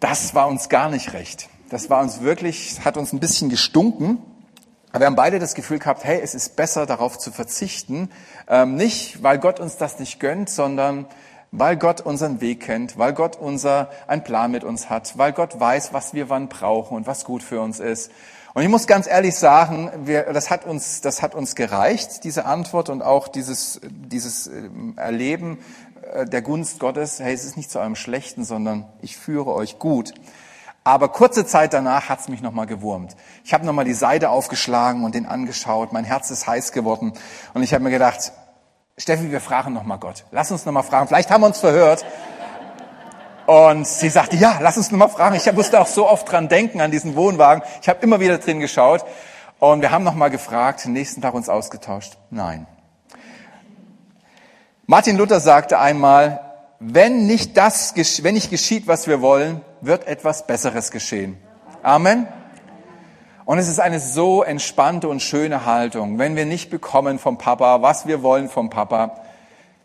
Das 0.00 0.34
war 0.34 0.48
uns 0.48 0.70
gar 0.70 0.88
nicht 0.88 1.12
recht. 1.12 1.50
Das 1.68 1.90
war 1.90 2.00
uns 2.00 2.20
wirklich, 2.20 2.82
hat 2.84 2.96
uns 2.96 3.12
ein 3.12 3.20
bisschen 3.20 3.50
gestunken. 3.50 4.18
Aber 4.90 5.00
wir 5.00 5.06
haben 5.06 5.16
beide 5.16 5.38
das 5.38 5.54
Gefühl 5.54 5.78
gehabt, 5.78 6.02
hey, 6.02 6.18
es 6.20 6.34
ist 6.34 6.56
besser 6.56 6.86
darauf 6.86 7.18
zu 7.18 7.30
verzichten. 7.30 8.10
Ähm, 8.48 8.76
nicht, 8.76 9.22
weil 9.22 9.38
Gott 9.38 9.60
uns 9.60 9.76
das 9.76 9.98
nicht 10.00 10.18
gönnt, 10.18 10.48
sondern 10.48 11.06
weil 11.52 11.76
Gott 11.76 12.00
unseren 12.00 12.40
Weg 12.40 12.60
kennt, 12.60 12.96
weil 12.96 13.12
Gott 13.12 13.36
unser, 13.36 13.90
einen 14.06 14.24
Plan 14.24 14.50
mit 14.50 14.64
uns 14.64 14.88
hat, 14.88 15.18
weil 15.18 15.32
Gott 15.32 15.60
weiß, 15.60 15.92
was 15.92 16.14
wir 16.14 16.28
wann 16.30 16.48
brauchen 16.48 16.96
und 16.96 17.06
was 17.06 17.24
gut 17.24 17.42
für 17.42 17.60
uns 17.60 17.80
ist. 17.80 18.10
Und 18.52 18.62
ich 18.62 18.68
muss 18.68 18.86
ganz 18.86 19.06
ehrlich 19.06 19.36
sagen, 19.36 19.90
wir, 20.04 20.32
das, 20.32 20.50
hat 20.50 20.66
uns, 20.66 21.00
das 21.00 21.22
hat 21.22 21.34
uns 21.34 21.54
gereicht, 21.54 22.24
diese 22.24 22.46
Antwort 22.46 22.88
und 22.88 23.02
auch 23.02 23.28
dieses, 23.28 23.80
dieses 23.84 24.48
ähm, 24.48 24.94
Erleben 24.96 25.58
äh, 26.12 26.26
der 26.26 26.42
Gunst 26.42 26.80
Gottes. 26.80 27.20
Hey, 27.20 27.32
es 27.32 27.44
ist 27.44 27.56
nicht 27.56 27.70
zu 27.70 27.78
eurem 27.78 27.94
Schlechten, 27.94 28.44
sondern 28.44 28.86
ich 29.02 29.16
führe 29.16 29.54
euch 29.54 29.78
gut. 29.78 30.14
Aber 30.82 31.10
kurze 31.10 31.46
Zeit 31.46 31.74
danach 31.74 32.08
hat's 32.08 32.28
mich 32.28 32.40
nochmal 32.40 32.66
gewurmt. 32.66 33.14
Ich 33.44 33.54
habe 33.54 33.66
nochmal 33.66 33.84
die 33.84 33.94
Seite 33.94 34.30
aufgeschlagen 34.30 35.04
und 35.04 35.14
den 35.14 35.26
angeschaut. 35.26 35.92
Mein 35.92 36.04
Herz 36.04 36.30
ist 36.30 36.46
heiß 36.46 36.72
geworden. 36.72 37.12
Und 37.54 37.62
ich 37.62 37.72
habe 37.74 37.84
mir 37.84 37.90
gedacht, 37.90 38.32
Steffi, 38.96 39.30
wir 39.30 39.40
fragen 39.40 39.72
nochmal 39.72 39.98
Gott. 39.98 40.24
Lass 40.32 40.50
uns 40.50 40.64
nochmal 40.64 40.82
fragen. 40.82 41.06
Vielleicht 41.06 41.30
haben 41.30 41.42
wir 41.42 41.46
uns 41.46 41.60
verhört. 41.60 42.04
Und 43.50 43.84
sie 43.84 44.10
sagte, 44.10 44.36
ja, 44.36 44.58
lass 44.60 44.76
uns 44.76 44.92
nur 44.92 44.98
mal 44.98 45.08
fragen. 45.08 45.34
Ich 45.34 45.52
musste 45.52 45.80
auch 45.80 45.88
so 45.88 46.08
oft 46.08 46.30
dran 46.30 46.48
denken, 46.48 46.80
an 46.80 46.92
diesen 46.92 47.16
Wohnwagen. 47.16 47.64
Ich 47.82 47.88
habe 47.88 47.98
immer 48.00 48.20
wieder 48.20 48.38
drin 48.38 48.60
geschaut. 48.60 49.04
Und 49.58 49.82
wir 49.82 49.90
haben 49.90 50.04
noch 50.04 50.14
mal 50.14 50.28
gefragt, 50.28 50.86
nächsten 50.86 51.20
Tag 51.20 51.34
uns 51.34 51.48
ausgetauscht. 51.48 52.16
Nein. 52.30 52.68
Martin 54.86 55.16
Luther 55.16 55.40
sagte 55.40 55.80
einmal, 55.80 56.38
wenn 56.78 57.26
nicht 57.26 57.56
das, 57.56 57.92
wenn 58.22 58.34
nicht 58.34 58.50
geschieht, 58.50 58.86
was 58.86 59.08
wir 59.08 59.20
wollen, 59.20 59.62
wird 59.80 60.06
etwas 60.06 60.46
Besseres 60.46 60.92
geschehen. 60.92 61.36
Amen. 61.82 62.28
Und 63.46 63.58
es 63.58 63.66
ist 63.66 63.80
eine 63.80 63.98
so 63.98 64.44
entspannte 64.44 65.08
und 65.08 65.22
schöne 65.22 65.66
Haltung, 65.66 66.20
wenn 66.20 66.36
wir 66.36 66.46
nicht 66.46 66.70
bekommen 66.70 67.18
vom 67.18 67.36
Papa, 67.36 67.82
was 67.82 68.06
wir 68.06 68.22
wollen 68.22 68.48
vom 68.48 68.70
Papa. 68.70 69.16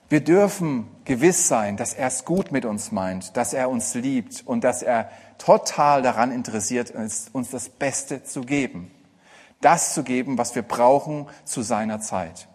Wir 0.07 0.23
dürfen 0.23 0.94
gewiss 1.05 1.47
sein, 1.47 1.77
dass 1.77 1.93
er 1.93 2.07
es 2.07 2.25
gut 2.25 2.51
mit 2.51 2.65
uns 2.65 2.91
meint, 2.91 3.37
dass 3.37 3.53
er 3.53 3.69
uns 3.69 3.93
liebt 3.93 4.43
und 4.45 4.63
dass 4.63 4.81
er 4.81 5.09
total 5.37 6.01
daran 6.01 6.31
interessiert 6.31 6.89
ist, 6.89 7.33
uns 7.33 7.49
das 7.49 7.69
Beste 7.69 8.23
zu 8.23 8.41
geben. 8.41 8.91
Das 9.61 9.93
zu 9.93 10.03
geben, 10.03 10.37
was 10.37 10.55
wir 10.55 10.63
brauchen 10.63 11.27
zu 11.45 11.61
seiner 11.61 12.01
Zeit. 12.01 12.47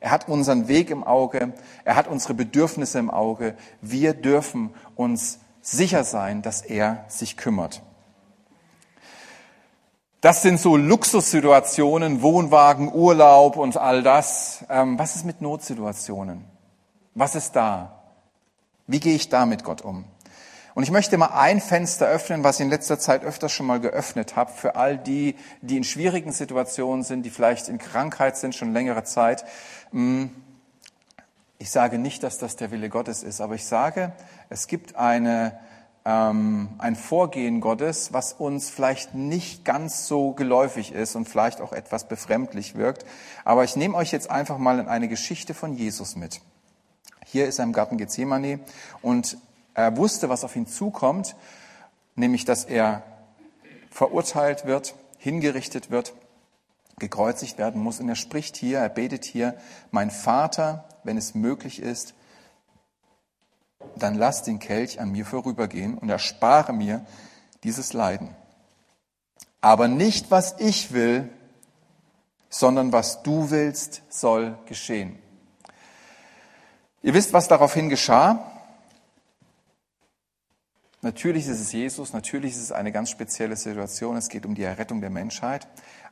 Er 0.00 0.10
hat 0.10 0.28
unseren 0.28 0.66
Weg 0.66 0.90
im 0.90 1.04
Auge, 1.04 1.52
er 1.84 1.94
hat 1.94 2.08
unsere 2.08 2.34
Bedürfnisse 2.34 2.98
im 2.98 3.10
Auge. 3.10 3.54
Wir 3.80 4.14
dürfen 4.14 4.74
uns 4.96 5.38
sicher 5.60 6.02
sein, 6.02 6.42
dass 6.42 6.62
er 6.62 7.04
sich 7.06 7.36
kümmert. 7.36 7.82
Das 10.20 10.42
sind 10.42 10.60
so 10.60 10.76
Luxussituationen, 10.76 12.22
Wohnwagen, 12.22 12.92
Urlaub 12.92 13.56
und 13.56 13.76
all 13.76 14.02
das. 14.02 14.64
Ähm, 14.68 14.98
was 14.98 15.16
ist 15.16 15.24
mit 15.24 15.40
Notsituationen? 15.40 16.51
Was 17.14 17.34
ist 17.34 17.52
da? 17.52 18.02
Wie 18.86 19.00
gehe 19.00 19.14
ich 19.14 19.28
da 19.28 19.46
mit 19.46 19.64
Gott 19.64 19.82
um? 19.82 20.04
Und 20.74 20.84
ich 20.84 20.90
möchte 20.90 21.18
mal 21.18 21.26
ein 21.26 21.60
Fenster 21.60 22.06
öffnen, 22.06 22.44
was 22.44 22.58
ich 22.58 22.64
in 22.64 22.70
letzter 22.70 22.98
Zeit 22.98 23.24
öfters 23.24 23.52
schon 23.52 23.66
mal 23.66 23.80
geöffnet 23.80 24.36
habe, 24.36 24.50
für 24.52 24.76
all 24.76 24.96
die, 24.96 25.36
die 25.60 25.76
in 25.76 25.84
schwierigen 25.84 26.32
Situationen 26.32 27.04
sind, 27.04 27.24
die 27.24 27.30
vielleicht 27.30 27.68
in 27.68 27.76
Krankheit 27.76 28.38
sind, 28.38 28.54
schon 28.54 28.72
längere 28.72 29.04
Zeit. 29.04 29.44
Hm, 29.90 30.30
ich 31.58 31.70
sage 31.70 31.98
nicht, 31.98 32.22
dass 32.22 32.38
das 32.38 32.56
der 32.56 32.70
Wille 32.70 32.88
Gottes 32.88 33.22
ist, 33.22 33.42
aber 33.42 33.54
ich 33.54 33.66
sage, 33.66 34.12
es 34.48 34.66
gibt 34.66 34.96
eine, 34.96 35.58
ähm, 36.06 36.70
ein 36.78 36.96
Vorgehen 36.96 37.60
Gottes, 37.60 38.14
was 38.14 38.32
uns 38.32 38.70
vielleicht 38.70 39.14
nicht 39.14 39.66
ganz 39.66 40.06
so 40.06 40.32
geläufig 40.32 40.92
ist 40.92 41.16
und 41.16 41.28
vielleicht 41.28 41.60
auch 41.60 41.72
etwas 41.72 42.08
befremdlich 42.08 42.76
wirkt. 42.76 43.04
Aber 43.44 43.62
ich 43.62 43.76
nehme 43.76 43.94
euch 43.96 44.10
jetzt 44.10 44.30
einfach 44.30 44.56
mal 44.56 44.78
in 44.78 44.88
eine 44.88 45.06
Geschichte 45.06 45.52
von 45.52 45.74
Jesus 45.74 46.16
mit. 46.16 46.40
Hier 47.32 47.46
ist 47.46 47.58
er 47.58 47.64
im 47.64 47.72
Garten 47.72 47.96
Gethsemane 47.96 48.60
und 49.00 49.38
er 49.72 49.96
wusste, 49.96 50.28
was 50.28 50.44
auf 50.44 50.54
ihn 50.54 50.66
zukommt, 50.66 51.34
nämlich 52.14 52.44
dass 52.44 52.66
er 52.66 53.04
verurteilt 53.90 54.66
wird, 54.66 54.94
hingerichtet 55.16 55.90
wird 55.90 56.12
gekreuzigt 56.98 57.56
werden 57.56 57.80
muss. 57.80 58.00
Und 58.00 58.08
er 58.10 58.16
spricht 58.16 58.58
hier, 58.58 58.80
er 58.80 58.90
betet 58.90 59.24
hier, 59.24 59.56
mein 59.90 60.10
Vater, 60.10 60.84
wenn 61.04 61.16
es 61.16 61.34
möglich 61.34 61.80
ist, 61.80 62.12
dann 63.96 64.14
lass 64.14 64.42
den 64.42 64.58
Kelch 64.58 65.00
an 65.00 65.10
mir 65.10 65.24
vorübergehen 65.24 65.96
und 65.96 66.10
erspare 66.10 66.74
mir 66.74 67.06
dieses 67.64 67.94
Leiden. 67.94 68.36
Aber 69.62 69.88
nicht, 69.88 70.30
was 70.30 70.56
ich 70.58 70.92
will, 70.92 71.30
sondern 72.50 72.92
was 72.92 73.22
du 73.22 73.48
willst, 73.48 74.02
soll 74.10 74.58
geschehen. 74.66 75.21
Ihr 77.04 77.14
wisst, 77.14 77.32
was 77.32 77.48
daraufhin 77.48 77.88
geschah. 77.88 78.48
Natürlich 81.00 81.48
ist 81.48 81.58
es 81.58 81.72
Jesus, 81.72 82.12
natürlich 82.12 82.52
ist 82.52 82.62
es 82.62 82.70
eine 82.70 82.92
ganz 82.92 83.10
spezielle 83.10 83.56
Situation, 83.56 84.16
es 84.16 84.28
geht 84.28 84.46
um 84.46 84.54
die 84.54 84.62
Errettung 84.62 85.00
der 85.00 85.10
Menschheit, 85.10 85.66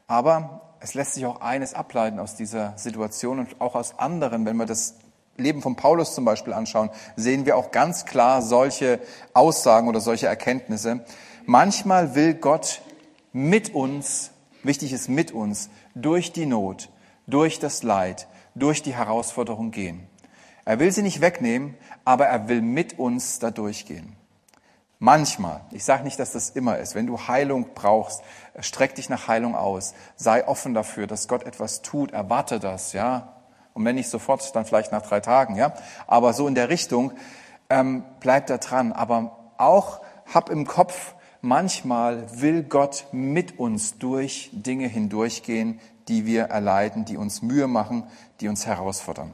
aber 0.09 0.75
es 0.81 0.95
lässt 0.95 1.15
sich 1.15 1.27
auch 1.27 1.41
eines 1.43 1.75
ableiten 1.75 2.19
aus 2.19 2.35
dieser 2.35 2.77
Situation 2.77 3.39
und 3.39 3.61
auch 3.61 3.77
aus 3.77 4.01
anderen, 4.01 4.45
wenn 4.47 4.57
wir 4.57 4.67
das 4.67 4.97
Leben 5.37 5.63
von 5.63 5.77
Paulus 5.77 6.17
zum 6.17 6.25
Beispiel 6.25 6.53
anschauen, 6.53 6.91
sehen 7.15 7.47
wir 7.47 7.57
auch 7.57 7.71
ganz 7.71 8.05
klar 8.05 8.43
solche 8.43 8.99
Aussagen 9.33 9.87
oder 9.87 10.01
solche 10.01 10.27
Erkenntnisse. 10.27 11.05
Manchmal 11.47 12.17
will 12.17 12.35
Gott 12.35 12.83
mit 13.33 13.73
uns, 13.77 14.33
wichtig 14.65 14.93
ist 14.93 15.09
mit 15.09 15.31
uns, 15.31 15.71
durch 15.95 16.33
die 16.33 16.47
Not, 16.47 16.91
durch 17.29 17.61
das 17.61 17.85
Leid, 17.85 18.27
durch 18.57 18.83
die 18.83 18.97
Herausforderung 18.97 19.71
gehen. 19.71 20.10
Er 20.65 20.79
will 20.79 20.93
sie 20.93 21.03
nicht 21.03 21.21
wegnehmen, 21.21 21.75
aber 22.05 22.27
er 22.27 22.49
will 22.49 22.63
mit 22.63 22.99
uns 22.99 23.39
da 23.39 23.51
durchgehen. 23.51 24.17
Manchmal, 24.99 25.63
ich 25.71 25.85
sage 25.85 26.05
nicht, 26.05 26.19
dass 26.19 26.33
das 26.33 26.51
immer 26.51 26.79
ist, 26.79 26.95
wenn 26.95 27.07
du 27.07 27.27
Heilung 27.27 27.69
brauchst, 27.75 28.23
streck 28.61 28.95
dich 28.97 29.09
nach 29.09 29.29
Heilung 29.29 29.57
aus, 29.57 29.95
sei 30.17 30.47
offen 30.47 30.75
dafür, 30.75 31.07
dass 31.07 31.27
Gott 31.27 31.45
etwas 31.45 31.81
tut, 31.81 32.11
erwarte 32.11 32.61
das, 32.61 32.93
ja. 32.93 33.37
Und 33.73 33.85
wenn 33.87 33.95
nicht 33.95 34.11
sofort, 34.11 34.55
dann 34.55 34.67
vielleicht 34.67 34.93
nach 34.93 35.01
drei 35.01 35.21
Tagen, 35.21 35.57
ja. 35.57 35.73
Aber 36.07 36.35
so 36.35 36.47
in 36.47 36.55
der 36.55 36.69
Richtung, 36.69 37.13
ähm, 37.71 38.05
bleib 38.21 38.49
da 38.49 38.59
dran. 38.59 38.93
Aber 38.93 39.39
auch 39.57 40.01
hab 40.35 40.51
im 40.51 40.67
Kopf, 40.67 41.15
manchmal 41.41 42.27
will 42.41 42.63
Gott 42.63 43.07
mit 43.13 43.59
uns 43.59 43.97
durch 43.97 44.51
Dinge 44.53 44.87
hindurchgehen, 44.87 45.81
die 46.09 46.27
wir 46.27 46.45
erleiden, 46.45 47.05
die 47.05 47.17
uns 47.17 47.41
Mühe 47.41 47.69
machen, 47.69 48.05
die 48.41 48.49
uns 48.49 48.67
herausfordern. 48.67 49.33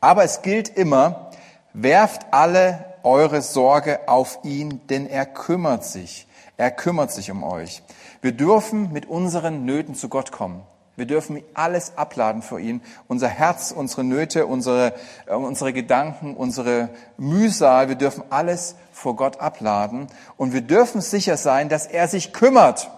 Aber 0.00 0.24
es 0.24 0.42
gilt 0.42 0.68
immer, 0.68 1.30
werft 1.72 2.26
alle 2.30 2.84
eure 3.02 3.42
Sorge 3.42 4.00
auf 4.06 4.40
ihn, 4.42 4.80
denn 4.88 5.06
er 5.06 5.26
kümmert 5.26 5.84
sich. 5.84 6.26
Er 6.56 6.70
kümmert 6.70 7.12
sich 7.12 7.30
um 7.30 7.44
euch. 7.44 7.82
Wir 8.20 8.32
dürfen 8.32 8.92
mit 8.92 9.06
unseren 9.06 9.64
Nöten 9.64 9.94
zu 9.94 10.08
Gott 10.08 10.32
kommen. 10.32 10.62
Wir 10.96 11.06
dürfen 11.06 11.40
alles 11.54 11.96
abladen 11.96 12.42
vor 12.42 12.58
ihn. 12.58 12.82
Unser 13.06 13.28
Herz, 13.28 13.70
unsere 13.70 14.02
Nöte, 14.02 14.46
unsere, 14.46 14.94
äh, 15.26 15.34
unsere 15.34 15.72
Gedanken, 15.72 16.34
unsere 16.34 16.88
Mühsal. 17.16 17.88
Wir 17.88 17.94
dürfen 17.94 18.24
alles 18.30 18.74
vor 18.90 19.14
Gott 19.14 19.40
abladen. 19.40 20.08
Und 20.36 20.52
wir 20.52 20.60
dürfen 20.60 21.00
sicher 21.00 21.36
sein, 21.36 21.68
dass 21.68 21.86
er 21.86 22.08
sich 22.08 22.32
kümmert. 22.32 22.90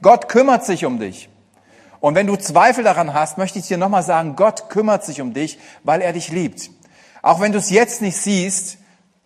Gott 0.00 0.30
kümmert 0.30 0.64
sich 0.64 0.86
um 0.86 0.98
dich. 0.98 1.28
Und 2.02 2.16
wenn 2.16 2.26
du 2.26 2.34
Zweifel 2.34 2.82
daran 2.82 3.14
hast, 3.14 3.38
möchte 3.38 3.60
ich 3.60 3.68
dir 3.68 3.78
nochmal 3.78 4.02
sagen, 4.02 4.34
Gott 4.34 4.68
kümmert 4.68 5.04
sich 5.04 5.20
um 5.20 5.34
dich, 5.34 5.60
weil 5.84 6.00
er 6.00 6.12
dich 6.12 6.30
liebt. 6.30 6.70
Auch 7.22 7.40
wenn 7.40 7.52
du 7.52 7.58
es 7.58 7.70
jetzt 7.70 8.02
nicht 8.02 8.16
siehst, 8.16 8.78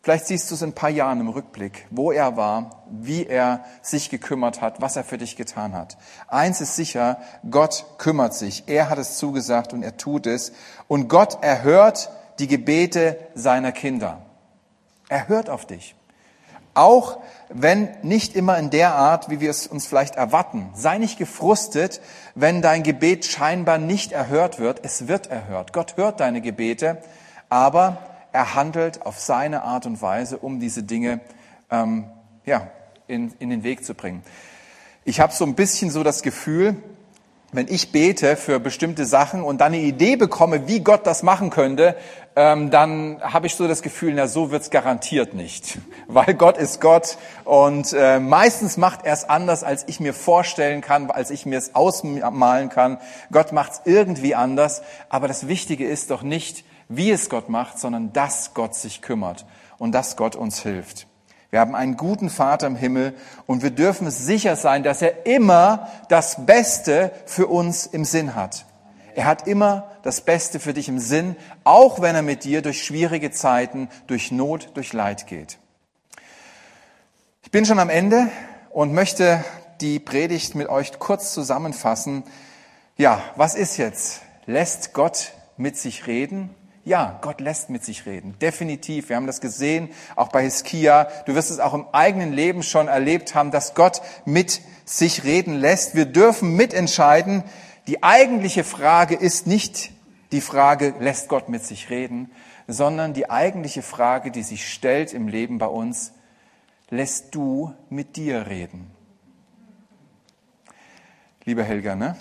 Vielleicht 0.02 0.26
siehst 0.28 0.48
du 0.52 0.54
es 0.54 0.62
in 0.62 0.68
ein 0.68 0.72
paar 0.72 0.88
Jahren 0.88 1.18
im 1.20 1.28
Rückblick, 1.28 1.88
wo 1.90 2.12
er 2.12 2.36
war, 2.36 2.84
wie 2.88 3.26
er 3.26 3.64
sich 3.82 4.08
gekümmert 4.08 4.60
hat, 4.60 4.80
was 4.80 4.94
er 4.94 5.02
für 5.02 5.18
dich 5.18 5.34
getan 5.34 5.72
hat. 5.72 5.98
Eins 6.28 6.60
ist 6.60 6.76
sicher, 6.76 7.18
Gott 7.50 7.84
kümmert 7.98 8.32
sich. 8.32 8.62
Er 8.68 8.88
hat 8.88 8.98
es 8.98 9.18
zugesagt 9.18 9.72
und 9.72 9.82
er 9.82 9.96
tut 9.96 10.28
es. 10.28 10.52
Und 10.86 11.08
Gott 11.08 11.42
erhört 11.42 12.08
die 12.38 12.46
Gebete 12.46 13.18
seiner 13.34 13.72
Kinder. 13.72 14.22
Er 15.08 15.26
hört 15.26 15.50
auf 15.50 15.66
dich. 15.66 15.95
Auch 16.76 17.18
wenn 17.48 17.88
nicht 18.02 18.34
immer 18.34 18.58
in 18.58 18.70
der 18.70 18.94
Art, 18.94 19.30
wie 19.30 19.40
wir 19.40 19.50
es 19.50 19.66
uns 19.66 19.86
vielleicht 19.86 20.16
erwarten. 20.16 20.70
Sei 20.74 20.98
nicht 20.98 21.18
gefrustet, 21.18 22.00
wenn 22.34 22.60
dein 22.60 22.82
Gebet 22.82 23.24
scheinbar 23.24 23.78
nicht 23.78 24.12
erhört 24.12 24.58
wird. 24.58 24.84
Es 24.84 25.08
wird 25.08 25.28
erhört. 25.28 25.72
Gott 25.72 25.96
hört 25.96 26.20
deine 26.20 26.40
Gebete, 26.40 26.98
aber 27.48 27.98
er 28.32 28.54
handelt 28.54 29.06
auf 29.06 29.18
seine 29.18 29.62
Art 29.62 29.86
und 29.86 30.02
Weise, 30.02 30.38
um 30.38 30.60
diese 30.60 30.82
Dinge 30.82 31.20
ähm, 31.70 32.10
ja, 32.44 32.68
in, 33.06 33.32
in 33.38 33.48
den 33.48 33.62
Weg 33.62 33.84
zu 33.84 33.94
bringen. 33.94 34.22
Ich 35.04 35.20
habe 35.20 35.32
so 35.32 35.46
ein 35.46 35.54
bisschen 35.54 35.90
so 35.90 36.02
das 36.02 36.22
Gefühl, 36.22 36.76
wenn 37.52 37.68
ich 37.68 37.92
bete 37.92 38.36
für 38.36 38.58
bestimmte 38.58 39.04
Sachen 39.04 39.42
und 39.42 39.60
dann 39.60 39.72
eine 39.72 39.82
Idee 39.82 40.16
bekomme, 40.16 40.66
wie 40.68 40.80
Gott 40.80 41.06
das 41.06 41.22
machen 41.22 41.50
könnte, 41.50 41.96
ähm, 42.34 42.70
dann 42.70 43.20
habe 43.22 43.46
ich 43.46 43.54
so 43.54 43.66
das 43.66 43.82
Gefühl, 43.82 44.12
na 44.14 44.26
so 44.26 44.50
wird's 44.50 44.70
garantiert 44.70 45.32
nicht, 45.34 45.78
weil 46.06 46.34
Gott 46.34 46.58
ist 46.58 46.80
Gott 46.80 47.18
und 47.44 47.92
äh, 47.92 48.20
meistens 48.20 48.76
macht 48.76 49.06
er 49.06 49.14
es 49.14 49.24
anders, 49.24 49.64
als 49.64 49.84
ich 49.86 50.00
mir 50.00 50.12
vorstellen 50.12 50.80
kann, 50.80 51.10
als 51.10 51.30
ich 51.30 51.46
mir 51.46 51.58
es 51.58 51.74
ausmalen 51.74 52.68
kann. 52.68 52.98
Gott 53.32 53.52
macht's 53.52 53.80
irgendwie 53.84 54.34
anders, 54.34 54.82
aber 55.08 55.28
das 55.28 55.48
Wichtige 55.48 55.86
ist 55.86 56.10
doch 56.10 56.22
nicht, 56.22 56.64
wie 56.88 57.10
es 57.10 57.30
Gott 57.30 57.48
macht, 57.48 57.78
sondern 57.78 58.12
dass 58.12 58.54
Gott 58.54 58.74
sich 58.74 59.02
kümmert 59.02 59.46
und 59.78 59.92
dass 59.92 60.16
Gott 60.16 60.36
uns 60.36 60.62
hilft. 60.62 61.06
Wir 61.50 61.60
haben 61.60 61.74
einen 61.74 61.96
guten 61.96 62.28
Vater 62.28 62.66
im 62.66 62.76
Himmel 62.76 63.14
und 63.46 63.62
wir 63.62 63.70
dürfen 63.70 64.10
sicher 64.10 64.56
sein, 64.56 64.82
dass 64.82 65.02
er 65.02 65.26
immer 65.26 65.88
das 66.08 66.44
Beste 66.44 67.12
für 67.26 67.46
uns 67.46 67.86
im 67.86 68.04
Sinn 68.04 68.34
hat. 68.34 68.66
Er 69.14 69.24
hat 69.24 69.46
immer 69.46 69.90
das 70.02 70.20
Beste 70.20 70.60
für 70.60 70.74
dich 70.74 70.88
im 70.88 70.98
Sinn, 70.98 71.36
auch 71.64 72.02
wenn 72.02 72.14
er 72.14 72.22
mit 72.22 72.44
dir 72.44 72.62
durch 72.62 72.84
schwierige 72.84 73.30
Zeiten, 73.30 73.88
durch 74.06 74.30
Not, 74.30 74.70
durch 74.74 74.92
Leid 74.92 75.26
geht. 75.26 75.58
Ich 77.42 77.50
bin 77.50 77.64
schon 77.64 77.78
am 77.78 77.88
Ende 77.88 78.28
und 78.70 78.92
möchte 78.92 79.42
die 79.80 80.00
Predigt 80.00 80.54
mit 80.54 80.68
euch 80.68 80.98
kurz 80.98 81.32
zusammenfassen. 81.32 82.24
Ja, 82.96 83.22
was 83.36 83.54
ist 83.54 83.76
jetzt? 83.76 84.20
Lässt 84.46 84.92
Gott 84.92 85.32
mit 85.56 85.76
sich 85.76 86.06
reden? 86.06 86.50
Ja, 86.86 87.18
Gott 87.20 87.40
lässt 87.40 87.68
mit 87.68 87.84
sich 87.84 88.06
reden. 88.06 88.38
Definitiv. 88.40 89.08
Wir 89.08 89.16
haben 89.16 89.26
das 89.26 89.40
gesehen, 89.40 89.90
auch 90.14 90.28
bei 90.28 90.44
Hiskia. 90.44 91.08
Du 91.26 91.34
wirst 91.34 91.50
es 91.50 91.58
auch 91.58 91.74
im 91.74 91.84
eigenen 91.90 92.32
Leben 92.32 92.62
schon 92.62 92.86
erlebt 92.86 93.34
haben, 93.34 93.50
dass 93.50 93.74
Gott 93.74 94.02
mit 94.24 94.60
sich 94.84 95.24
reden 95.24 95.56
lässt. 95.56 95.96
Wir 95.96 96.04
dürfen 96.04 96.54
mitentscheiden. 96.54 97.42
Die 97.88 98.04
eigentliche 98.04 98.62
Frage 98.62 99.16
ist 99.16 99.48
nicht 99.48 99.90
die 100.30 100.40
Frage, 100.40 100.94
lässt 101.00 101.28
Gott 101.28 101.48
mit 101.48 101.64
sich 101.64 101.90
reden, 101.90 102.30
sondern 102.68 103.14
die 103.14 103.30
eigentliche 103.30 103.82
Frage, 103.82 104.30
die 104.30 104.44
sich 104.44 104.72
stellt 104.72 105.12
im 105.12 105.26
Leben 105.26 105.58
bei 105.58 105.66
uns, 105.66 106.12
lässt 106.90 107.34
du 107.34 107.74
mit 107.90 108.14
dir 108.14 108.46
reden? 108.46 108.92
Lieber 111.44 111.64
Helga, 111.64 111.96
ne? 111.96 112.16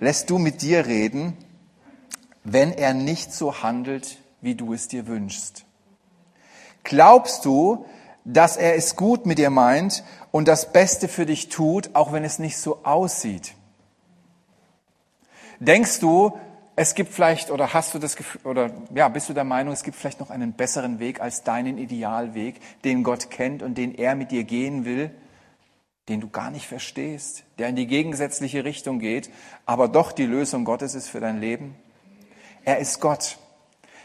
Lässt 0.00 0.30
du 0.30 0.38
mit 0.38 0.62
dir 0.62 0.86
reden? 0.86 1.36
Wenn 2.52 2.72
er 2.72 2.94
nicht 2.94 3.32
so 3.32 3.62
handelt, 3.62 4.18
wie 4.40 4.54
du 4.54 4.72
es 4.72 4.88
dir 4.88 5.06
wünschst? 5.06 5.64
Glaubst 6.84 7.44
du, 7.44 7.84
dass 8.24 8.56
er 8.56 8.76
es 8.76 8.96
gut 8.96 9.26
mit 9.26 9.38
dir 9.38 9.50
meint 9.50 10.04
und 10.30 10.48
das 10.48 10.72
Beste 10.72 11.08
für 11.08 11.26
dich 11.26 11.48
tut, 11.48 11.90
auch 11.94 12.12
wenn 12.12 12.24
es 12.24 12.38
nicht 12.38 12.56
so 12.56 12.84
aussieht? 12.84 13.54
Denkst 15.60 16.00
du, 16.00 16.38
es 16.76 16.94
gibt 16.94 17.12
vielleicht, 17.12 17.50
oder 17.50 17.74
hast 17.74 17.92
du 17.92 17.98
das 17.98 18.14
Gefühl, 18.14 18.40
oder 18.44 18.70
ja, 18.94 19.08
bist 19.08 19.28
du 19.28 19.32
der 19.32 19.44
Meinung, 19.44 19.72
es 19.72 19.82
gibt 19.82 19.96
vielleicht 19.96 20.20
noch 20.20 20.30
einen 20.30 20.52
besseren 20.52 21.00
Weg 21.00 21.20
als 21.20 21.42
deinen 21.42 21.76
Idealweg, 21.76 22.60
den 22.84 23.02
Gott 23.02 23.30
kennt 23.30 23.62
und 23.62 23.76
den 23.76 23.94
er 23.94 24.14
mit 24.14 24.30
dir 24.30 24.44
gehen 24.44 24.84
will, 24.84 25.10
den 26.08 26.20
du 26.20 26.28
gar 26.28 26.50
nicht 26.50 26.66
verstehst, 26.66 27.42
der 27.58 27.68
in 27.68 27.76
die 27.76 27.88
gegensätzliche 27.88 28.64
Richtung 28.64 29.00
geht, 29.00 29.30
aber 29.66 29.88
doch 29.88 30.12
die 30.12 30.24
Lösung 30.24 30.64
Gottes 30.64 30.94
ist 30.94 31.08
für 31.08 31.20
dein 31.20 31.40
Leben? 31.40 31.74
Er 32.68 32.80
ist 32.80 33.00
Gott. 33.00 33.38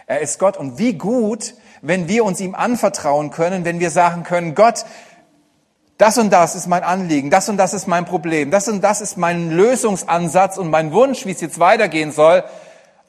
Er 0.07 0.21
ist 0.21 0.39
Gott. 0.39 0.55
Und 0.55 0.77
wie 0.77 0.93
gut, 0.93 1.55
wenn 1.81 2.07
wir 2.07 2.23
uns 2.23 2.39
ihm 2.39 2.55
anvertrauen 2.55 3.29
können, 3.29 3.65
wenn 3.65 3.81
wir 3.81 3.89
sagen 3.89 4.23
können, 4.23 4.55
Gott, 4.55 4.85
das 5.97 6.17
und 6.17 6.31
das 6.31 6.55
ist 6.55 6.67
mein 6.67 6.81
Anliegen, 6.81 7.29
das 7.29 7.49
und 7.49 7.57
das 7.57 7.73
ist 7.73 7.87
mein 7.87 8.05
Problem, 8.05 8.51
das 8.51 8.69
und 8.69 8.81
das 8.81 9.01
ist 9.01 9.17
mein 9.17 9.51
Lösungsansatz 9.51 10.57
und 10.57 10.69
mein 10.69 10.93
Wunsch, 10.93 11.25
wie 11.25 11.31
es 11.31 11.41
jetzt 11.41 11.59
weitergehen 11.59 12.13
soll. 12.13 12.45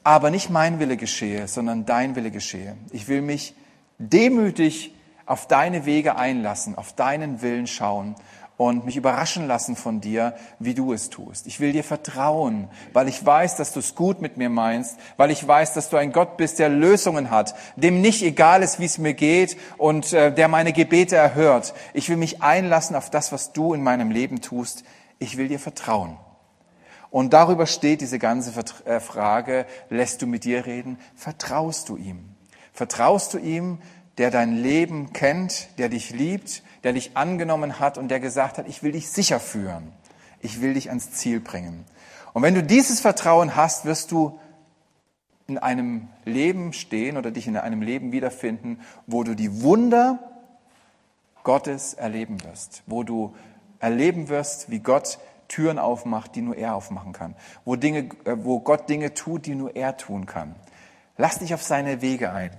Aber 0.03 0.33
nicht 0.33 0.51
mein 0.51 0.81
Wille 0.81 0.97
geschehe, 0.97 1.47
sondern 1.47 1.87
dein 1.87 2.17
Wille 2.17 2.33
geschehe. 2.33 2.77
Ich 2.91 3.07
will 3.07 3.23
mich 3.23 3.55
demütig 3.99 4.93
auf 5.27 5.47
deine 5.47 5.87
Wege 5.87 6.17
einlassen, 6.17 6.77
auf 6.77 6.95
deinen 6.95 7.43
Willen 7.43 7.69
schauen 7.69 8.17
und 8.57 8.85
mich 8.85 8.97
überraschen 8.97 9.49
lassen 9.49 9.75
von 9.75 10.01
dir, 10.01 10.35
wie 10.59 10.75
du 10.75 10.93
es 10.93 11.11
tust. 11.11 11.47
Ich 11.47 11.59
will 11.59 11.73
dir 11.73 11.83
vertrauen, 11.83 12.69
weil 12.93 13.09
ich 13.09 13.25
weiß, 13.25 13.57
dass 13.57 13.73
du 13.73 13.81
es 13.81 13.95
gut 13.95 14.21
mit 14.21 14.37
mir 14.37 14.49
meinst, 14.49 14.97
weil 15.17 15.31
ich 15.31 15.47
weiß, 15.47 15.75
dass 15.75 15.91
du 15.91 15.97
ein 15.97 16.13
Gott 16.13 16.37
bist, 16.37 16.61
der 16.61 16.69
Lösungen 16.69 17.31
hat, 17.31 17.55
dem 17.75 18.01
nicht 18.01 18.23
egal 18.23 18.63
ist, 18.63 18.79
wie 18.79 18.85
es 18.85 18.99
mir 18.99 19.15
geht 19.15 19.57
und 19.77 20.13
äh, 20.13 20.33
der 20.33 20.49
meine 20.49 20.73
Gebete 20.73 21.17
erhört. 21.17 21.75
Ich 21.95 22.09
will 22.09 22.17
mich 22.17 22.43
einlassen 22.43 22.95
auf 22.95 23.11
das, 23.11 23.33
was 23.33 23.53
du 23.53 23.75
in 23.75 23.83
meinem 23.83 24.11
Leben 24.11 24.41
tust. 24.41 24.85
Ich 25.19 25.37
will 25.37 25.49
dir 25.49 25.59
vertrauen. 25.59 26.17
Und 27.11 27.33
darüber 27.33 27.67
steht 27.67 28.01
diese 28.01 28.19
ganze 28.19 28.53
äh, 28.85 29.01
Frage, 29.01 29.67
lässt 29.89 30.23
du 30.23 30.27
mit 30.27 30.45
dir 30.45 30.67
reden? 30.67 30.99
Vertraust 31.17 31.89
du 31.89 31.97
ihm? 31.97 32.35
Vertraust 32.73 33.35
du 33.35 33.39
ihm, 33.39 33.79
der 34.19 34.31
dein 34.31 34.57
Leben 34.57 35.13
kennt, 35.13 35.69
der 35.79 35.89
dich 35.89 36.11
liebt, 36.11 36.63
der 36.85 36.93
dich 36.93 37.17
angenommen 37.17 37.81
hat 37.81 37.99
und 37.99 38.09
der 38.09 38.21
gesagt 38.21 38.59
hat, 38.59 38.69
ich 38.69 38.83
will 38.83 38.93
dich 38.93 39.09
sicher 39.09 39.41
führen. 39.41 39.93
Ich 40.41 40.61
will 40.61 40.75
dich 40.75 40.91
ans 40.91 41.11
Ziel 41.13 41.41
bringen. 41.41 41.85
Und 42.35 42.43
wenn 42.43 42.55
du 42.55 42.63
dieses 42.63 43.01
Vertrauen 43.01 43.57
hast, 43.57 43.87
wirst 43.87 44.13
du 44.13 44.39
in 45.47 45.59
einem 45.59 46.09
Leben 46.25 46.73
stehen 46.73 47.17
oder 47.17 47.31
dich 47.31 47.47
in 47.47 47.57
einem 47.57 47.83
Leben 47.83 48.13
wiederfinden, 48.13 48.81
wo 49.07 49.25
du 49.25 49.35
die 49.35 49.63
Wunder 49.63 50.19
Gottes 51.43 51.95
erleben 51.95 52.43
wirst, 52.45 52.83
wo 52.87 53.03
du 53.03 53.35
erleben 53.79 54.29
wirst, 54.29 54.71
wie 54.71 54.81
Gott 54.81 55.19
Türen 55.49 55.79
aufmacht, 55.79 56.35
die 56.35 56.41
nur 56.41 56.57
er 56.57 56.75
aufmachen 56.75 57.13
kann, 57.13 57.35
wo, 57.65 57.77
Dinge, 57.77 58.09
äh, 58.25 58.37
wo 58.39 58.61
Gott 58.61 58.89
Dinge 58.89 59.15
tut, 59.15 59.47
die 59.47 59.55
nur 59.55 59.77
er 59.77 59.97
tun 59.97 60.27
kann. 60.27 60.55
Lass 61.17 61.39
dich 61.39 61.55
auf 61.55 61.63
seine 61.63 62.01
Wege 62.03 62.33
ein. 62.33 62.51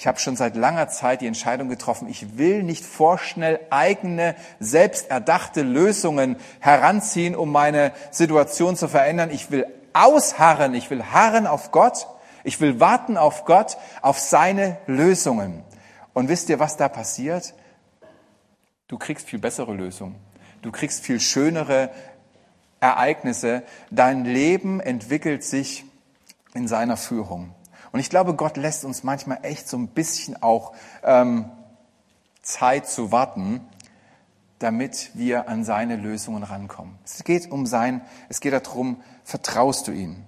Ich 0.00 0.06
habe 0.06 0.18
schon 0.18 0.34
seit 0.34 0.56
langer 0.56 0.88
Zeit 0.88 1.20
die 1.20 1.26
Entscheidung 1.26 1.68
getroffen, 1.68 2.08
ich 2.08 2.38
will 2.38 2.62
nicht 2.62 2.86
vorschnell 2.86 3.60
eigene, 3.68 4.34
selbsterdachte 4.58 5.60
Lösungen 5.60 6.36
heranziehen, 6.58 7.36
um 7.36 7.52
meine 7.52 7.92
Situation 8.10 8.76
zu 8.76 8.88
verändern. 8.88 9.28
Ich 9.30 9.50
will 9.50 9.66
ausharren, 9.92 10.72
ich 10.72 10.88
will 10.88 11.04
harren 11.04 11.46
auf 11.46 11.70
Gott, 11.70 12.06
ich 12.44 12.62
will 12.62 12.80
warten 12.80 13.18
auf 13.18 13.44
Gott, 13.44 13.76
auf 14.00 14.18
seine 14.18 14.78
Lösungen. 14.86 15.64
Und 16.14 16.30
wisst 16.30 16.48
ihr, 16.48 16.58
was 16.58 16.78
da 16.78 16.88
passiert? 16.88 17.52
Du 18.88 18.96
kriegst 18.96 19.28
viel 19.28 19.38
bessere 19.38 19.74
Lösungen. 19.74 20.16
Du 20.62 20.72
kriegst 20.72 21.04
viel 21.04 21.20
schönere 21.20 21.90
Ereignisse. 22.80 23.64
Dein 23.90 24.24
Leben 24.24 24.80
entwickelt 24.80 25.44
sich 25.44 25.84
in 26.54 26.68
seiner 26.68 26.96
Führung. 26.96 27.54
Und 27.92 28.00
ich 28.00 28.10
glaube, 28.10 28.34
Gott 28.34 28.56
lässt 28.56 28.84
uns 28.84 29.02
manchmal 29.02 29.40
echt 29.42 29.68
so 29.68 29.76
ein 29.76 29.88
bisschen 29.88 30.40
auch 30.42 30.72
ähm, 31.02 31.50
Zeit 32.42 32.88
zu 32.88 33.10
warten, 33.12 33.60
damit 34.58 35.10
wir 35.14 35.48
an 35.48 35.64
seine 35.64 35.96
Lösungen 35.96 36.42
rankommen. 36.42 36.98
Es 37.04 37.24
geht 37.24 37.50
um 37.50 37.66
sein, 37.66 38.02
es 38.28 38.40
geht 38.40 38.52
darum, 38.52 39.02
vertraust 39.24 39.88
du 39.88 39.92
ihm? 39.92 40.22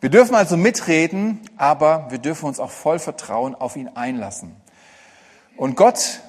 Wir 0.00 0.10
dürfen 0.10 0.34
also 0.34 0.56
mitreden, 0.56 1.40
aber 1.56 2.10
wir 2.10 2.18
dürfen 2.18 2.46
uns 2.46 2.60
auch 2.60 2.70
voll 2.70 2.98
Vertrauen 2.98 3.54
auf 3.54 3.76
ihn 3.76 3.88
einlassen. 3.88 4.56
Und 5.56 5.76
Gott 5.76 6.20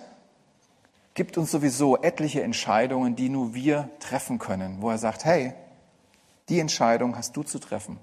gibt 1.14 1.38
uns 1.38 1.52
sowieso 1.52 1.98
etliche 1.98 2.44
Entscheidungen, 2.44 3.16
die 3.16 3.30
nur 3.30 3.54
wir 3.54 3.90
treffen 4.00 4.40
können, 4.40 4.82
wo 4.82 4.90
er 4.90 4.98
sagt, 4.98 5.26
hey, 5.26 5.54
die 6.50 6.60
Entscheidung 6.60 7.18
hast 7.18 7.36
du 7.36 7.44
zu 7.44 7.60
treffen 7.60 8.00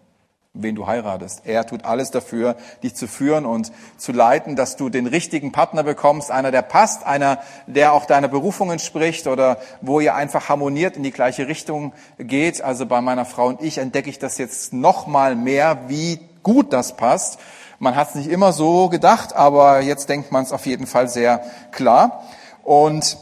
wen 0.55 0.77
du 0.77 0.87
heiratest. 0.87 1.43
Er 1.45 1.67
tut 1.67 1.85
alles 1.85 2.13
dafür, 2.13 2.57
dich 2.85 2.95
zu 2.95 3.09
führen 3.09 3.45
und 3.45 3.73
zu 3.97 4.13
leiten, 4.13 4.55
dass 4.55 4.77
du 4.77 4.89
den 4.89 5.09
richtigen 5.09 5.51
Partner 5.51 5.83
bekommst, 5.83 6.31
einer, 6.31 6.53
der 6.53 6.63
passt, 6.63 7.05
einer, 7.05 7.41
der 7.67 7.93
auch 7.93 8.07
deiner 8.07 8.29
Berufung 8.29 8.71
entspricht 8.71 9.27
oder 9.27 9.59
wo 9.81 9.99
ihr 9.99 10.15
einfach 10.15 10.49
harmoniert 10.49 10.97
in 10.97 11.03
die 11.03 11.11
gleiche 11.11 11.49
Richtung 11.49 11.93
geht. 12.19 12.63
Also 12.63 12.87
bei 12.87 13.01
meiner 13.01 13.25
Frau 13.25 13.49
und 13.49 13.61
ich 13.63 13.79
entdecke 13.79 14.09
ich 14.09 14.21
das 14.21 14.39
jetzt 14.39 14.73
noch 14.73 15.09
mal 15.09 15.35
mehr, 15.35 15.89
wie 15.89 16.21
gut 16.45 16.73
das 16.73 16.97
passt. 16.97 17.41
Man 17.81 17.97
hat 17.97 18.11
es 18.11 18.15
nicht 18.15 18.31
immer 18.31 18.53
so 18.53 18.89
gedacht, 18.89 19.35
aber 19.35 19.81
jetzt 19.81 20.09
denkt 20.09 20.31
man 20.31 20.45
es 20.45 20.53
auf 20.53 20.67
jeden 20.67 20.87
Fall 20.87 21.09
sehr 21.09 21.45
klar. 21.73 22.23
Und 22.63 23.19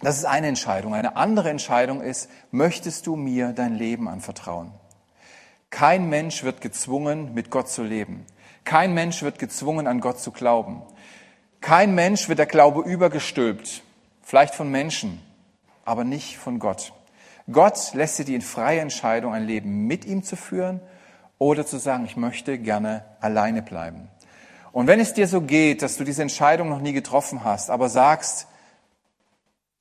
das 0.00 0.16
ist 0.16 0.24
eine 0.24 0.48
Entscheidung. 0.48 0.94
Eine 0.94 1.16
andere 1.16 1.50
Entscheidung 1.50 2.00
ist, 2.00 2.30
möchtest 2.50 3.06
du 3.06 3.14
mir 3.14 3.52
dein 3.52 3.74
Leben 3.74 4.08
anvertrauen? 4.08 4.72
Kein 5.72 6.10
Mensch 6.10 6.44
wird 6.44 6.60
gezwungen, 6.60 7.32
mit 7.32 7.50
Gott 7.50 7.68
zu 7.68 7.82
leben. 7.82 8.26
Kein 8.62 8.92
Mensch 8.92 9.22
wird 9.22 9.38
gezwungen, 9.38 9.86
an 9.86 10.00
Gott 10.00 10.20
zu 10.20 10.30
glauben. 10.30 10.82
Kein 11.62 11.94
Mensch 11.94 12.28
wird 12.28 12.38
der 12.38 12.46
Glaube 12.46 12.82
übergestülpt. 12.82 13.82
Vielleicht 14.22 14.54
von 14.54 14.70
Menschen, 14.70 15.22
aber 15.86 16.04
nicht 16.04 16.36
von 16.36 16.58
Gott. 16.58 16.92
Gott 17.50 17.94
lässt 17.94 18.18
dir 18.18 18.26
die 18.26 18.38
freie 18.42 18.80
Entscheidung, 18.80 19.32
ein 19.32 19.46
Leben 19.46 19.86
mit 19.86 20.04
ihm 20.04 20.22
zu 20.22 20.36
führen 20.36 20.80
oder 21.38 21.64
zu 21.64 21.78
sagen, 21.78 22.04
ich 22.04 22.18
möchte 22.18 22.58
gerne 22.58 23.04
alleine 23.20 23.62
bleiben. 23.62 24.08
Und 24.72 24.86
wenn 24.86 25.00
es 25.00 25.14
dir 25.14 25.26
so 25.26 25.40
geht, 25.40 25.80
dass 25.80 25.96
du 25.96 26.04
diese 26.04 26.20
Entscheidung 26.20 26.68
noch 26.68 26.82
nie 26.82 26.92
getroffen 26.92 27.44
hast, 27.44 27.70
aber 27.70 27.88
sagst, 27.88 28.46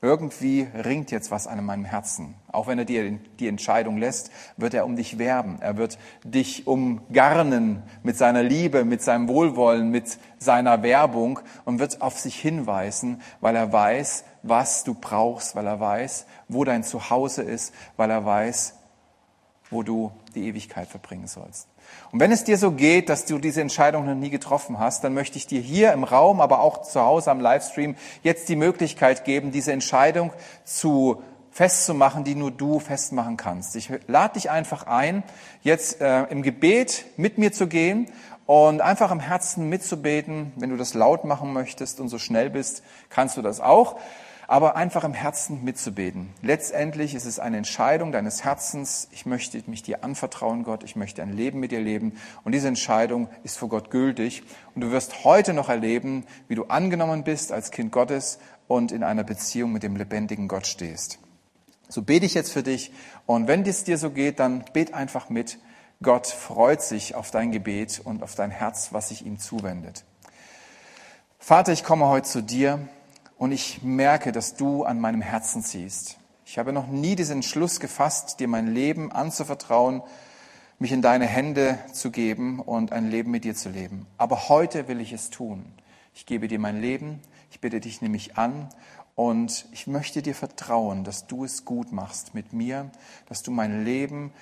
irgendwie 0.04 0.68
ringt 0.74 1.12
jetzt 1.12 1.30
was 1.30 1.46
an 1.46 1.64
meinem 1.64 1.86
Herzen. 1.86 2.34
Auch 2.52 2.66
wenn 2.66 2.80
er 2.80 2.86
dir 2.86 3.20
die 3.40 3.48
Entscheidung 3.48 3.98
lässt, 3.98 4.32
wird 4.58 4.74
er 4.74 4.86
um 4.86 4.96
dich 4.96 5.20
werben. 5.20 5.58
Er 5.62 5.78
wird 5.78 6.00
dich 6.24 6.66
umgarnen 6.66 7.84
mit 8.02 8.18
seiner 8.18 8.42
Liebe, 8.42 8.84
mit 8.84 9.04
seinem 9.04 9.28
Wohlwollen, 9.28 9.92
mit 9.92 10.18
seiner 10.40 10.82
Werbung 10.82 11.40
und 11.66 11.78
wird 11.78 12.02
auf 12.02 12.20
sich 12.20 12.40
hinweisen, 12.40 13.22
weil 13.42 13.56
er 13.56 13.72
weiß, 13.72 14.24
was 14.42 14.84
du 14.84 14.96
brauchst, 14.96 15.56
weil 15.56 15.68
er 15.68 15.80
weiß, 15.80 16.26
wo 16.48 16.64
dein 16.64 16.84
Zuhause 16.84 17.44
ist, 17.44 17.72
weil 17.96 18.10
er 18.10 18.26
weiß, 18.26 18.80
wo 19.70 19.84
du 19.84 20.12
die 20.34 20.48
Ewigkeit 20.48 20.88
verbringen 20.88 21.28
sollst. 21.28 21.68
Und 22.12 22.20
wenn 22.20 22.32
es 22.32 22.44
dir 22.44 22.58
so 22.58 22.72
geht, 22.72 23.10
dass 23.10 23.26
du 23.26 23.40
diese 23.40 23.62
Entscheidung 23.62 24.06
noch 24.06 24.16
nie 24.16 24.30
getroffen 24.30 24.80
hast, 24.80 25.04
dann 25.04 25.14
möchte 25.14 25.38
ich 25.38 25.48
dir 25.48 25.62
hier 25.62 25.94
im 25.94 26.04
Raum, 26.04 26.42
aber 26.42 26.62
auch 26.62 26.82
zu 26.82 27.02
Hause 27.02 27.32
am 27.32 27.40
Livestream 27.40 27.96
jetzt 28.24 28.50
die 28.50 28.56
Möglichkeit 28.56 29.24
geben, 29.24 29.52
diese 29.52 29.72
Entscheidung 29.72 30.34
zu 30.66 31.24
festzumachen, 31.52 32.24
die 32.24 32.36
nur 32.36 32.52
du 32.52 32.80
festmachen 32.80 33.38
kannst. 33.38 33.76
Ich 33.76 33.90
lade 34.08 34.34
dich 34.34 34.50
einfach 34.50 34.88
ein, 34.88 35.24
jetzt 35.62 36.02
äh, 36.02 36.24
im 36.24 36.44
Gebet 36.44 37.06
mit 37.18 37.38
mir 37.38 37.52
zu 37.52 37.68
gehen 37.68 38.08
und 38.46 38.82
einfach 38.82 39.12
im 39.12 39.20
Herzen 39.20 39.70
mitzubeten. 39.70 40.54
Wenn 40.56 40.70
du 40.70 40.78
das 40.78 40.94
laut 40.94 41.26
machen 41.26 41.54
möchtest 41.54 42.00
und 42.00 42.10
so 42.10 42.18
schnell 42.18 42.50
bist, 42.50 42.84
kannst 43.10 43.38
du 43.38 43.42
das 43.42 43.60
auch 43.60 43.98
aber 44.52 44.76
einfach 44.76 45.06
im 45.06 45.14
Herzen 45.14 45.64
mitzubeten. 45.64 46.30
Letztendlich 46.42 47.16
ist 47.16 47.24
es 47.24 47.40
eine 47.40 47.56
Entscheidung 47.56 48.12
deines 48.12 48.44
Herzens. 48.44 49.08
Ich 49.12 49.26
möchte 49.26 49.64
mich 49.68 49.82
dir 49.82 50.04
anvertrauen, 50.04 50.64
Gott. 50.64 50.84
Ich 50.84 50.98
möchte 50.98 51.24
ein 51.24 51.32
Leben 51.32 51.62
mit 51.62 51.72
dir 51.72 51.80
leben. 51.80 52.18
Und 52.44 52.52
diese 52.52 52.68
Entscheidung 52.68 53.30
ist 53.44 53.58
vor 53.58 53.70
Gott 53.70 53.92
gültig. 53.92 54.44
Und 54.76 54.82
du 54.82 54.92
wirst 54.92 55.24
heute 55.24 55.54
noch 55.54 55.70
erleben, 55.70 56.26
wie 56.50 56.56
du 56.56 56.66
angenommen 56.66 57.24
bist 57.24 57.54
als 57.54 57.72
Kind 57.72 57.94
Gottes 57.94 58.40
und 58.68 58.92
in 58.92 59.04
einer 59.04 59.24
Beziehung 59.24 59.72
mit 59.72 59.84
dem 59.84 59.96
lebendigen 59.96 60.50
Gott 60.50 60.68
stehst. 60.68 61.20
So 61.88 62.02
bete 62.02 62.26
ich 62.26 62.34
jetzt 62.34 62.52
für 62.52 62.62
dich. 62.62 62.92
Und 63.26 63.48
wenn 63.48 63.66
es 63.66 63.86
dir 63.86 63.98
so 63.98 64.12
geht, 64.12 64.42
dann 64.42 64.66
bet 64.74 64.94
einfach 64.94 65.30
mit. 65.30 65.60
Gott 66.04 66.28
freut 66.28 66.82
sich 66.82 67.16
auf 67.16 67.32
dein 67.32 67.54
Gebet 67.54 68.02
und 68.04 68.22
auf 68.22 68.36
dein 68.36 68.52
Herz, 68.52 68.90
was 68.92 69.08
sich 69.08 69.26
ihm 69.26 69.40
zuwendet. 69.40 70.04
Vater, 71.40 71.72
ich 71.72 71.86
komme 71.86 72.10
heute 72.10 72.28
zu 72.28 72.44
dir 72.44 72.90
und 73.42 73.52
ich 73.52 73.82
merke, 73.82 74.32
dass 74.32 74.54
du 74.54 74.84
an 74.84 75.00
meinem 75.00 75.24
Herzen 75.24 75.64
ziehst. 75.64 76.20
Ich 76.46 76.60
habe 76.60 76.72
noch 76.72 76.86
nie 76.86 77.16
diesen 77.16 77.38
Entschluss 77.38 77.80
gefasst, 77.80 78.40
dir 78.40 78.48
mein 78.48 78.68
Leben 78.68 79.12
anzuvertrauen, 79.12 80.04
mich 80.78 80.92
in 80.92 81.02
deine 81.02 81.26
Hände 81.26 81.80
zu 81.92 82.12
geben 82.12 82.60
und 82.60 82.92
ein 82.92 83.10
Leben 83.10 83.32
mit 83.32 83.44
dir 83.44 83.56
zu 83.56 83.70
leben. 83.70 84.06
Aber 84.20 84.48
heute 84.48 84.88
will 84.88 85.02
ich 85.02 85.12
es 85.12 85.32
tun. 85.32 85.66
Ich 86.14 86.28
gebe 86.28 86.48
dir 86.48 86.60
mein 86.60 86.82
Leben, 86.82 87.20
ich 87.50 87.60
bitte 87.60 87.80
dich, 87.80 88.00
nimm 88.04 88.12
mich 88.12 88.38
an 88.38 88.70
und 89.16 89.66
ich 89.72 89.88
möchte 89.88 90.22
dir 90.22 90.36
vertrauen, 90.36 91.04
dass 91.04 91.26
du 91.26 91.44
es 91.44 91.66
gut 91.66 91.92
machst 91.92 92.36
mit 92.36 92.54
mir, 92.54 92.92
dass 93.28 93.42
du 93.42 93.50
mein 93.50 93.84
Leben 93.84 94.34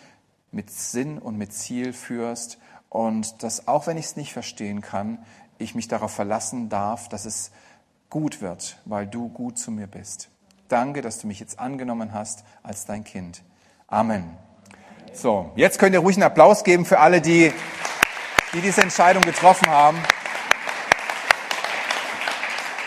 mit 0.52 0.70
Sinn 0.72 1.20
und 1.20 1.38
mit 1.38 1.54
Ziel 1.54 1.94
führst 1.94 2.58
und 2.90 3.44
dass 3.44 3.70
auch 3.70 3.88
wenn 3.88 3.96
ich 3.96 4.08
es 4.08 4.16
nicht 4.18 4.34
verstehen 4.34 4.82
kann, 4.82 5.20
ich 5.58 5.74
mich 5.74 5.88
darauf 5.88 6.12
verlassen 6.12 6.68
darf, 6.68 7.08
dass 7.08 7.24
es 7.24 7.52
gut 8.10 8.42
wird, 8.42 8.78
weil 8.86 9.08
du 9.08 9.30
gut 9.30 9.58
zu 9.58 9.72
mir 9.72 9.88
bist. 9.88 10.30
Danke, 10.68 11.02
dass 11.02 11.20
du 11.20 11.28
mich 11.28 11.40
jetzt 11.40 11.60
angenommen 11.60 12.14
hast 12.14 12.44
als 12.64 12.86
dein 12.86 13.04
Kind. 13.04 13.44
Amen. 13.88 14.38
So, 15.14 15.52
jetzt 15.56 15.80
könnt 15.80 15.94
ihr 15.94 16.00
ruhig 16.00 16.16
einen 16.16 16.24
Applaus 16.24 16.64
geben 16.64 16.86
für 16.86 17.00
alle, 17.00 17.22
die, 17.22 17.52
die 18.54 18.62
diese 18.62 18.82
Entscheidung 18.82 19.24
getroffen 19.24 19.70
haben. 19.70 19.98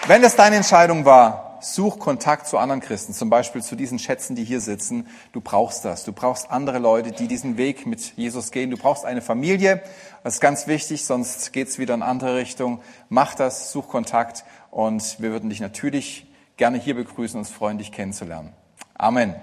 Wenn 0.06 0.22
es 0.24 0.36
deine 0.36 0.56
Entscheidung 0.56 1.04
war, 1.04 1.58
such 1.62 1.98
Kontakt 1.98 2.48
zu 2.48 2.58
anderen 2.58 2.80
Christen, 2.80 3.14
zum 3.14 3.30
Beispiel 3.30 3.62
zu 3.62 3.76
diesen 3.76 3.98
Schätzen, 3.98 4.34
die 4.34 4.44
hier 4.44 4.60
sitzen. 4.60 5.06
Du 5.32 5.40
brauchst 5.40 5.84
das. 5.84 6.04
Du 6.04 6.12
brauchst 6.12 6.50
andere 6.50 6.78
Leute, 6.78 7.12
die 7.12 7.28
diesen 7.28 7.56
Weg 7.56 7.86
mit 7.86 8.16
Jesus 8.16 8.50
gehen. 8.50 8.70
Du 8.70 8.76
brauchst 8.76 9.04
eine 9.04 9.22
Familie. 9.22 9.82
Das 10.24 10.34
ist 10.34 10.40
ganz 10.40 10.66
wichtig, 10.66 11.04
sonst 11.04 11.52
geht's 11.52 11.78
wieder 11.78 11.94
in 11.94 12.02
andere 12.02 12.36
Richtung. 12.36 12.80
Mach 13.08 13.34
das, 13.34 13.70
such 13.72 13.88
Kontakt 13.88 14.44
und 14.72 15.20
wir 15.20 15.30
würden 15.30 15.50
dich 15.50 15.60
natürlich 15.60 16.26
gerne 16.56 16.78
hier 16.78 16.94
begrüßen 16.94 17.38
und 17.38 17.46
uns 17.46 17.54
freuen, 17.54 17.78
dich 17.78 17.92
kennenzulernen. 17.92 18.54
Amen. 18.94 19.34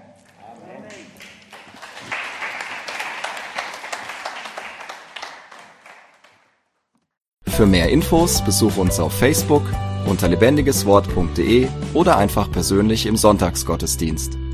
Für 7.46 7.66
mehr 7.66 7.90
Infos 7.90 8.44
besuche 8.44 8.82
uns 8.82 9.00
auf 9.00 9.14
Facebook 9.14 9.64
unter 10.08 10.28
lebendigeswort.de 10.28 11.68
oder 11.94 12.18
einfach 12.18 12.52
persönlich 12.52 13.06
im 13.06 13.18
Sonntagsgottesdienst. 13.18 14.49